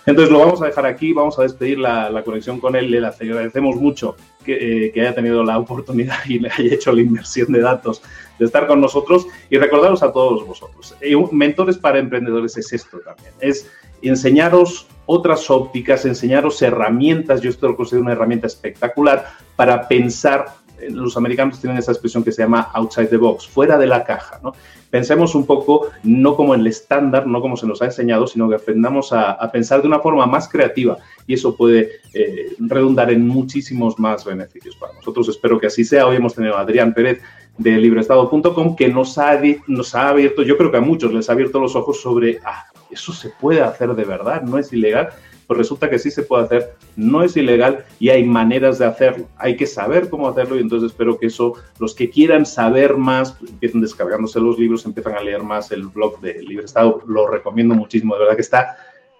[0.06, 2.90] Entonces lo vamos a dejar aquí, vamos a despedir la, conexión con él.
[2.90, 7.52] Le agradecemos mucho eh, que, haya tenido la oportunidad y le haya hecho la inversión
[7.52, 8.02] de datos
[8.40, 10.96] de estar con nosotros y recordaros a todos vosotros.
[11.02, 13.70] Eh, mentores para emprendedores es esto también, es
[14.02, 17.42] enseñaros otras ópticas, enseñaros herramientas.
[17.42, 20.48] Yo esto lo considero una herramienta espectacular para pensar
[20.90, 24.40] los americanos tienen esa expresión que se llama outside the box, fuera de la caja.
[24.44, 24.54] ¿no?
[24.90, 28.50] Pensemos un poco no como en el estándar, no como se nos ha enseñado, sino
[28.50, 33.28] que aprendamos a, pensar de una forma más creativa y eso puede eh, redundar en
[33.28, 35.30] muchísimos más beneficios para nosotros.
[35.30, 36.08] Espero que así sea.
[36.08, 37.22] Hoy hemos tenido a Adrián Pérez
[37.58, 41.34] de libreestado.com que nos ha, nos ha abierto, yo creo que a muchos les ha
[41.34, 45.10] abierto los ojos sobre, ah, eso se puede hacer de verdad, no es ilegal
[45.52, 49.28] pues resulta que sí se puede hacer, no es ilegal y hay maneras de hacerlo.
[49.36, 53.34] Hay que saber cómo hacerlo y entonces espero que eso, los que quieran saber más,
[53.34, 57.28] pues, empiecen descargándose los libros, empiezan a leer más el blog de Libre Estado, lo
[57.28, 58.78] recomiendo muchísimo, de verdad que está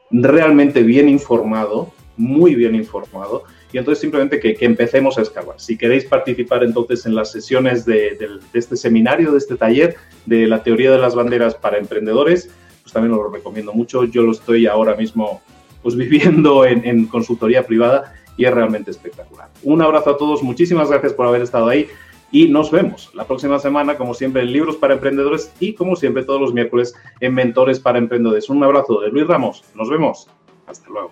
[0.10, 3.44] realmente bien informado, muy bien informado.
[3.74, 5.60] Y entonces simplemente que, empecemos a escalar.
[5.60, 10.48] Si queréis participar entonces en las sesiones de, de, este seminario, de este taller de
[10.48, 12.50] la teoría de las banderas para emprendedores,
[12.84, 14.06] pues también os lo recomiendo mucho.
[14.06, 15.42] Yo lo estoy ahora mismo
[15.82, 19.50] pues viviendo en, en consultoría privada y es realmente espectacular.
[19.64, 21.88] Un abrazo a todos, muchísimas gracias por haber estado ahí
[22.32, 26.24] y nos vemos la próxima semana, como siempre, en Libros para Emprendedores y como siempre
[26.24, 28.50] todos los miércoles en Mentores para Emprendedores.
[28.50, 30.30] Un abrazo de Luis Ramos, nos vemos,
[30.66, 31.12] hasta luego.